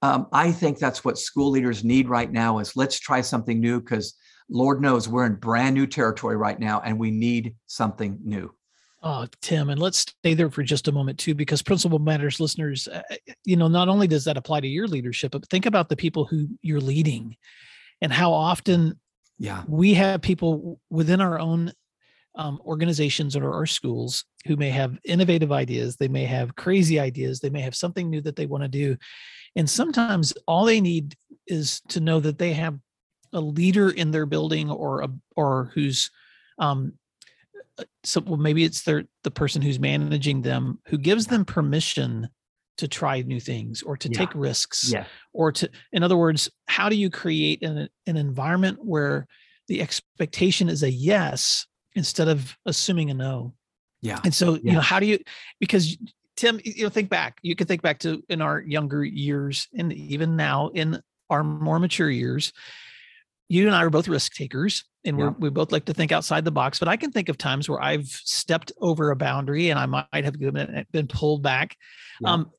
Um, 0.02 0.26
I 0.33 0.52
think 0.52 0.78
that's 0.78 1.04
what 1.04 1.18
school 1.18 1.50
leaders 1.50 1.85
need 1.85 2.09
right 2.09 2.31
now 2.31 2.59
is 2.59 2.76
let's 2.76 2.98
try 2.98 3.20
something 3.20 3.61
new 3.61 3.81
because 3.81 4.14
Lord 4.48 4.81
knows 4.81 5.09
we're 5.09 5.26
in 5.26 5.35
brand 5.35 5.74
new 5.74 5.87
territory 5.87 6.37
right 6.37 6.59
now 6.59 6.81
and 6.85 6.98
we 6.98 7.11
need 7.11 7.54
something 7.66 8.18
new. 8.24 8.52
Oh, 9.00 9.26
Tim, 9.40 9.70
and 9.70 9.80
let's 9.80 9.98
stay 9.98 10.34
there 10.34 10.50
for 10.50 10.64
just 10.64 10.88
a 10.88 10.92
moment 10.92 11.18
too, 11.18 11.34
because 11.34 11.62
Principal 11.62 12.00
Matters 12.00 12.40
listeners, 12.40 12.88
uh, 12.88 13.02
you 13.44 13.56
know, 13.56 13.68
not 13.68 13.88
only 13.88 14.08
does 14.08 14.24
that 14.24 14.37
apply 14.37 14.61
to 14.61 14.66
your 14.66 14.88
leadership, 14.88 15.32
but 15.32 15.48
think 15.48 15.66
about 15.66 15.88
the 15.88 15.96
people 15.96 16.24
who 16.24 16.48
you're 16.62 16.80
leading 16.80 17.37
and 18.00 18.12
how 18.12 18.32
often 18.32 18.98
yeah. 19.38 19.62
we 19.68 19.94
have 19.94 20.20
people 20.20 20.80
within 20.90 21.20
our 21.20 21.38
own 21.38 21.72
um, 22.34 22.61
organizations 22.64 23.37
or 23.37 23.52
our 23.52 23.66
schools 23.66 24.24
who 24.46 24.56
may 24.56 24.70
have 24.70 24.98
innovative 25.04 25.52
ideas, 25.52 25.96
they 25.96 26.08
may 26.08 26.24
have 26.24 26.56
crazy 26.56 26.98
ideas, 26.98 27.38
they 27.38 27.50
may 27.50 27.61
have 27.61 27.76
something 27.76 28.11
new 28.11 28.20
that 28.22 28.37
they 28.37 28.46
want 28.46 28.64
to 28.64 28.68
do. 28.68 28.96
And 29.54 29.68
sometimes 29.70 30.32
all 30.46 30.64
they 30.64 30.80
need 30.80 31.16
is 31.46 31.80
to 31.88 32.00
know 32.00 32.20
that 32.20 32.38
they 32.38 32.52
have 32.52 32.78
a 33.32 33.40
leader 33.40 33.90
in 33.90 34.11
their 34.11 34.26
building 34.26 34.70
or 34.70 35.02
a 35.02 35.08
or 35.37 35.70
who's 35.74 36.11
um 36.58 36.92
uh, 36.92 37.08
so 38.04 38.20
well, 38.20 38.36
maybe 38.36 38.64
it's 38.64 38.82
their 38.82 39.04
the 39.24 39.30
person 39.30 39.62
who's 39.62 39.78
managing 39.78 40.42
them 40.42 40.78
who 40.86 40.98
gives 40.98 41.26
them 41.26 41.44
permission 41.44 42.28
to 42.78 42.88
try 42.88 43.20
new 43.22 43.40
things 43.40 43.82
or 43.82 43.96
to 43.96 44.08
yeah. 44.08 44.18
take 44.18 44.34
risks 44.34 44.90
yeah. 44.92 45.04
or 45.32 45.52
to 45.52 45.68
in 45.92 46.02
other 46.02 46.16
words 46.16 46.50
how 46.66 46.88
do 46.88 46.96
you 46.96 47.10
create 47.10 47.62
an, 47.62 47.88
an 48.06 48.16
environment 48.16 48.78
where 48.80 49.26
the 49.66 49.80
expectation 49.82 50.68
is 50.68 50.82
a 50.82 50.90
yes 50.90 51.66
instead 51.94 52.28
of 52.28 52.56
assuming 52.66 53.10
a 53.10 53.14
no 53.14 53.52
yeah 54.00 54.20
and 54.24 54.32
so 54.32 54.54
yeah. 54.54 54.60
you 54.62 54.72
know 54.72 54.80
how 54.80 55.00
do 55.00 55.06
you 55.06 55.18
because 55.60 55.98
tim 56.36 56.60
you 56.64 56.84
know 56.84 56.88
think 56.88 57.08
back 57.08 57.38
you 57.42 57.56
can 57.56 57.66
think 57.66 57.82
back 57.82 57.98
to 57.98 58.22
in 58.28 58.40
our 58.40 58.60
younger 58.60 59.04
years 59.04 59.68
and 59.76 59.92
even 59.92 60.36
now 60.36 60.68
in 60.68 61.02
our 61.30 61.42
more 61.42 61.78
mature 61.78 62.10
years 62.10 62.52
you 63.48 63.66
and 63.66 63.74
I 63.74 63.82
are 63.82 63.90
both 63.90 64.08
risk 64.08 64.34
takers 64.34 64.84
and 65.04 65.18
yeah. 65.18 65.30
we 65.38 65.48
both 65.50 65.72
like 65.72 65.87
to 65.87 65.94
think 65.94 66.12
outside 66.12 66.44
the 66.44 66.50
box, 66.50 66.78
but 66.78 66.88
I 66.88 66.96
can 66.96 67.11
think 67.11 67.28
of 67.28 67.38
times 67.38 67.68
where 67.68 67.82
I've 67.82 68.06
stepped 68.06 68.72
over 68.80 69.11
a 69.11 69.16
boundary 69.16 69.70
and 69.70 69.78
I 69.78 69.87
might 69.87 70.24
have 70.24 70.38
been, 70.38 70.87
been 70.92 71.06
pulled 71.06 71.42
back. 71.42 71.76
Yeah. 72.20 72.32
Um, 72.32 72.50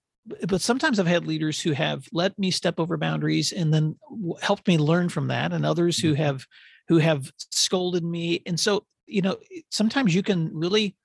but 0.47 0.61
sometimes 0.61 0.99
I've 0.99 1.07
had 1.07 1.27
leaders 1.27 1.61
who 1.61 1.71
have 1.71 2.07
let 2.11 2.37
me 2.37 2.51
step 2.51 2.79
over 2.79 2.97
boundaries 2.97 3.51
and 3.51 3.73
then 3.73 3.95
helped 4.41 4.67
me 4.67 4.77
learn 4.77 5.09
from 5.09 5.27
that, 5.27 5.53
and 5.53 5.65
others 5.65 5.97
who 5.97 6.13
mm-hmm. 6.13 6.21
have 6.21 6.45
who 6.87 6.97
have 6.97 7.31
scolded 7.51 8.03
me. 8.03 8.41
And 8.45 8.59
so, 8.59 8.85
you 9.05 9.21
know, 9.21 9.37
sometimes 9.69 10.13
you 10.13 10.23
can 10.23 10.51
really 10.53 10.95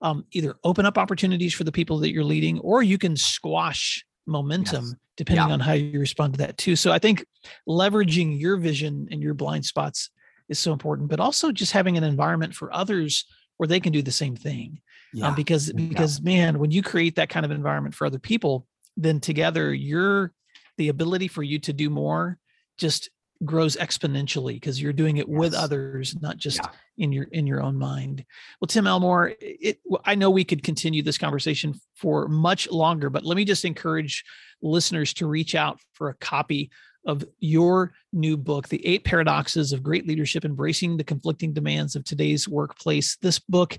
um, 0.00 0.24
either 0.32 0.56
open 0.64 0.86
up 0.86 0.98
opportunities 0.98 1.54
for 1.54 1.64
the 1.64 1.72
people 1.72 1.98
that 1.98 2.12
you're 2.12 2.24
leading, 2.24 2.60
or 2.60 2.82
you 2.82 2.98
can 2.98 3.16
squash 3.16 4.04
momentum 4.26 4.84
yes. 4.84 4.94
depending 5.16 5.48
yeah. 5.48 5.52
on 5.52 5.60
how 5.60 5.72
you 5.72 5.98
respond 5.98 6.34
to 6.34 6.38
that 6.38 6.56
too. 6.58 6.76
So 6.76 6.92
I 6.92 6.98
think 6.98 7.24
leveraging 7.68 8.38
your 8.38 8.56
vision 8.56 9.08
and 9.10 9.22
your 9.22 9.34
blind 9.34 9.64
spots 9.64 10.10
is 10.48 10.58
so 10.58 10.72
important, 10.72 11.08
but 11.08 11.20
also 11.20 11.52
just 11.52 11.72
having 11.72 11.96
an 11.96 12.04
environment 12.04 12.54
for 12.54 12.72
others 12.74 13.24
where 13.56 13.66
they 13.66 13.80
can 13.80 13.92
do 13.92 14.02
the 14.02 14.12
same 14.12 14.36
thing. 14.36 14.80
Um, 15.14 15.20
yeah. 15.20 15.28
Um, 15.28 15.34
because 15.34 15.72
because 15.72 16.20
yeah. 16.20 16.24
man, 16.24 16.58
when 16.58 16.70
you 16.70 16.82
create 16.82 17.16
that 17.16 17.28
kind 17.28 17.44
of 17.44 17.50
environment 17.50 17.94
for 17.94 18.06
other 18.06 18.18
people, 18.18 18.66
then 18.96 19.20
together 19.20 19.72
you're 19.72 20.32
the 20.78 20.88
ability 20.88 21.28
for 21.28 21.42
you 21.42 21.58
to 21.60 21.72
do 21.72 21.90
more 21.90 22.38
just 22.78 23.10
grows 23.44 23.76
exponentially 23.76 24.54
because 24.54 24.80
you're 24.80 24.92
doing 24.92 25.16
it 25.16 25.28
yes. 25.28 25.38
with 25.38 25.54
others 25.54 26.16
not 26.20 26.36
just 26.36 26.58
yeah. 26.58 26.70
in 26.98 27.12
your 27.12 27.24
in 27.24 27.46
your 27.46 27.62
own 27.62 27.76
mind 27.76 28.24
well 28.60 28.66
tim 28.66 28.86
elmore 28.86 29.32
it 29.40 29.80
i 30.04 30.14
know 30.14 30.30
we 30.30 30.44
could 30.44 30.62
continue 30.62 31.02
this 31.02 31.18
conversation 31.18 31.74
for 31.96 32.28
much 32.28 32.70
longer 32.70 33.10
but 33.10 33.24
let 33.24 33.36
me 33.36 33.44
just 33.44 33.64
encourage 33.64 34.24
listeners 34.62 35.12
to 35.12 35.26
reach 35.26 35.54
out 35.54 35.80
for 35.92 36.08
a 36.08 36.14
copy 36.14 36.70
of 37.04 37.24
your 37.40 37.92
new 38.12 38.36
book 38.36 38.68
the 38.68 38.84
eight 38.86 39.04
paradoxes 39.04 39.72
of 39.72 39.82
great 39.82 40.06
leadership 40.06 40.44
embracing 40.44 40.96
the 40.96 41.04
conflicting 41.04 41.52
demands 41.52 41.96
of 41.96 42.04
today's 42.04 42.48
workplace 42.48 43.16
this 43.22 43.38
book 43.40 43.76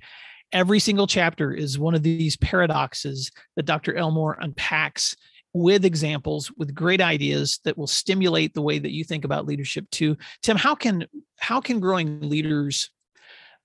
every 0.52 0.80
single 0.80 1.08
chapter 1.08 1.54
is 1.54 1.80
one 1.80 1.96
of 1.96 2.04
these 2.04 2.36
paradoxes 2.38 3.32
that 3.56 3.66
dr 3.66 3.94
elmore 3.96 4.38
unpacks 4.42 5.16
with 5.54 5.86
examples 5.86 6.52
with 6.58 6.74
great 6.74 7.02
ideas 7.02 7.60
that 7.64 7.78
will 7.78 7.88
stimulate 7.88 8.54
the 8.54 8.62
way 8.62 8.80
that 8.80 8.92
you 8.92 9.04
think 9.04 9.24
about 9.24 9.46
leadership 9.46 9.90
too. 9.92 10.18
Tim 10.42 10.58
how 10.58 10.76
can 10.76 11.06
how 11.40 11.62
can 11.62 11.80
growing 11.80 12.22
leaders 12.22 12.90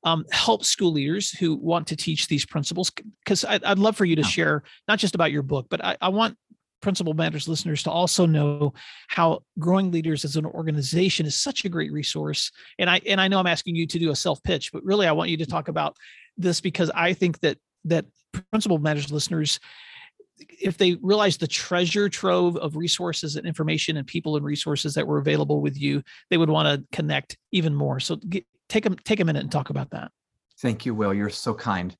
um, 0.04 0.24
help 0.30 0.64
school 0.64 0.92
leaders 0.92 1.30
who 1.30 1.56
want 1.56 1.88
to 1.88 1.96
teach 1.96 2.28
these 2.28 2.46
principles? 2.46 2.92
Because 3.24 3.44
I'd, 3.44 3.64
I'd, 3.64 3.78
love 3.78 3.96
for 3.96 4.04
you 4.04 4.14
to 4.16 4.22
share 4.22 4.62
not 4.86 4.98
just 4.98 5.14
about 5.14 5.32
your 5.32 5.42
book 5.42 5.66
but 5.70 5.84
I, 5.84 5.96
I 6.00 6.10
want 6.10 6.36
principal 6.80 7.14
matters 7.14 7.48
listeners 7.48 7.82
to 7.82 7.90
also 7.90 8.24
know 8.26 8.72
how 9.08 9.42
growing 9.58 9.90
leaders 9.90 10.24
as 10.24 10.36
an 10.36 10.46
organization 10.46 11.26
is 11.26 11.34
such 11.34 11.64
a 11.64 11.68
great 11.68 11.90
resource. 11.90 12.52
And 12.78 12.90
i 12.90 13.00
and 13.06 13.20
i 13.20 13.28
know 13.28 13.40
i'm 13.40 13.46
asking 13.46 13.76
you 13.76 13.86
to 13.86 13.98
do 13.98 14.10
a 14.10 14.16
self 14.16 14.42
pitch 14.42 14.72
but 14.72 14.84
really 14.84 15.06
i 15.06 15.12
want 15.12 15.30
you 15.30 15.38
to 15.38 15.46
talk 15.46 15.68
about 15.68 15.96
this 16.36 16.60
because 16.60 16.90
i 16.94 17.14
think 17.14 17.40
that 17.40 17.58
that 17.84 18.04
principal 18.50 18.78
matters 18.78 19.10
listeners 19.10 19.58
if 20.38 20.78
they 20.78 20.96
realize 21.02 21.36
the 21.36 21.46
treasure 21.46 22.08
trove 22.08 22.56
of 22.56 22.76
resources 22.76 23.36
and 23.36 23.46
information 23.46 23.96
and 23.96 24.06
people 24.06 24.36
and 24.36 24.44
resources 24.44 24.94
that 24.94 25.06
were 25.06 25.18
available 25.18 25.60
with 25.60 25.80
you, 25.80 26.02
they 26.30 26.36
would 26.36 26.50
want 26.50 26.68
to 26.68 26.96
connect 26.96 27.36
even 27.52 27.74
more. 27.74 28.00
So 28.00 28.16
get, 28.16 28.44
take 28.68 28.86
a 28.86 28.90
take 28.90 29.20
a 29.20 29.24
minute 29.24 29.42
and 29.42 29.52
talk 29.52 29.70
about 29.70 29.90
that. 29.90 30.10
Thank 30.60 30.86
you, 30.86 30.94
Will. 30.94 31.14
You're 31.14 31.30
so 31.30 31.54
kind. 31.54 31.96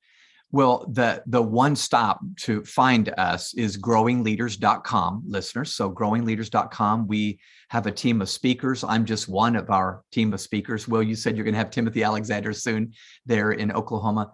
Well, 0.51 0.85
the 0.91 1.21
the 1.27 1.41
one 1.41 1.75
stop 1.75 2.19
to 2.41 2.63
find 2.63 3.13
us 3.17 3.53
is 3.53 3.77
growingleaders.com, 3.77 5.23
listeners. 5.27 5.75
So 5.75 5.91
growingleaders.com. 5.91 7.07
We 7.07 7.39
have 7.69 7.85
a 7.85 7.91
team 7.91 8.21
of 8.21 8.29
speakers. 8.29 8.83
I'm 8.83 9.05
just 9.05 9.29
one 9.29 9.55
of 9.55 9.69
our 9.69 10.03
team 10.11 10.33
of 10.33 10.41
speakers. 10.41 10.87
Will, 10.87 11.03
you 11.03 11.15
said 11.15 11.35
you're 11.37 11.43
going 11.43 11.53
to 11.53 11.59
have 11.59 11.69
Timothy 11.69 12.03
Alexander 12.03 12.51
soon 12.53 12.93
there 13.27 13.51
in 13.51 13.71
Oklahoma. 13.71 14.31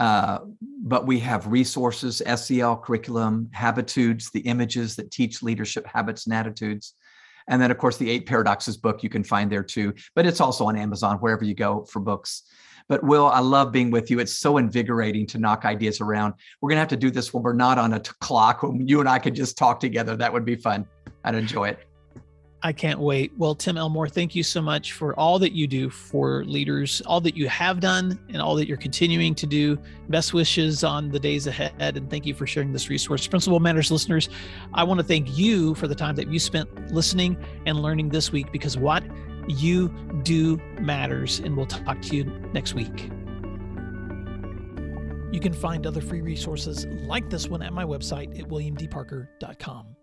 Uh, 0.00 0.40
but 0.82 1.06
we 1.06 1.20
have 1.20 1.46
resources, 1.46 2.22
SEL 2.34 2.76
curriculum, 2.78 3.48
habitudes, 3.54 4.30
the 4.30 4.40
images 4.40 4.96
that 4.96 5.10
teach 5.10 5.42
leadership 5.42 5.86
habits 5.86 6.26
and 6.26 6.34
attitudes. 6.34 6.94
And 7.46 7.60
then, 7.60 7.70
of 7.70 7.78
course, 7.78 7.96
the 7.96 8.10
Eight 8.10 8.26
Paradoxes 8.26 8.76
book 8.76 9.02
you 9.02 9.08
can 9.08 9.22
find 9.22 9.50
there 9.50 9.62
too. 9.62 9.94
But 10.14 10.26
it's 10.26 10.40
also 10.40 10.66
on 10.66 10.76
Amazon, 10.76 11.18
wherever 11.18 11.44
you 11.44 11.54
go 11.54 11.84
for 11.84 12.00
books. 12.00 12.42
But 12.88 13.02
Will, 13.02 13.26
I 13.26 13.40
love 13.40 13.72
being 13.72 13.90
with 13.90 14.10
you. 14.10 14.18
It's 14.18 14.36
so 14.36 14.58
invigorating 14.58 15.26
to 15.28 15.38
knock 15.38 15.64
ideas 15.64 16.00
around. 16.00 16.34
We're 16.60 16.68
going 16.68 16.76
to 16.76 16.80
have 16.80 16.88
to 16.88 16.96
do 16.96 17.10
this 17.10 17.32
when 17.32 17.42
we're 17.42 17.54
not 17.54 17.78
on 17.78 17.94
a 17.94 18.00
t- 18.00 18.12
clock, 18.20 18.62
when 18.62 18.86
you 18.86 19.00
and 19.00 19.08
I 19.08 19.18
could 19.18 19.34
just 19.34 19.56
talk 19.56 19.80
together. 19.80 20.16
That 20.16 20.32
would 20.32 20.44
be 20.44 20.56
fun. 20.56 20.86
I'd 21.24 21.34
enjoy 21.34 21.68
it. 21.68 21.78
I 22.64 22.72
can't 22.72 22.98
wait. 22.98 23.30
Well, 23.36 23.54
Tim 23.54 23.76
Elmore, 23.76 24.08
thank 24.08 24.34
you 24.34 24.42
so 24.42 24.62
much 24.62 24.92
for 24.92 25.14
all 25.20 25.38
that 25.38 25.52
you 25.52 25.66
do 25.66 25.90
for 25.90 26.46
leaders, 26.46 27.02
all 27.02 27.20
that 27.20 27.36
you 27.36 27.46
have 27.46 27.78
done, 27.78 28.18
and 28.30 28.40
all 28.40 28.54
that 28.54 28.66
you're 28.66 28.78
continuing 28.78 29.34
to 29.34 29.46
do. 29.46 29.78
Best 30.08 30.32
wishes 30.32 30.82
on 30.82 31.10
the 31.10 31.20
days 31.20 31.46
ahead. 31.46 31.74
And 31.78 32.08
thank 32.08 32.24
you 32.24 32.32
for 32.32 32.46
sharing 32.46 32.72
this 32.72 32.88
resource. 32.88 33.26
Principal 33.26 33.60
Matters 33.60 33.90
listeners, 33.90 34.30
I 34.72 34.82
want 34.82 34.98
to 34.98 35.04
thank 35.04 35.36
you 35.36 35.74
for 35.74 35.86
the 35.86 35.94
time 35.94 36.16
that 36.16 36.28
you 36.28 36.38
spent 36.38 36.90
listening 36.90 37.36
and 37.66 37.82
learning 37.82 38.08
this 38.08 38.32
week 38.32 38.50
because 38.50 38.78
what 38.78 39.04
you 39.46 39.90
do 40.22 40.56
matters. 40.80 41.40
And 41.40 41.58
we'll 41.58 41.66
talk 41.66 42.00
to 42.00 42.16
you 42.16 42.24
next 42.54 42.72
week. 42.72 43.10
You 45.32 45.40
can 45.40 45.52
find 45.52 45.86
other 45.86 46.00
free 46.00 46.22
resources 46.22 46.86
like 46.86 47.28
this 47.28 47.46
one 47.46 47.60
at 47.60 47.74
my 47.74 47.84
website 47.84 48.40
at 48.40 48.48
williamdparker.com. 48.48 49.93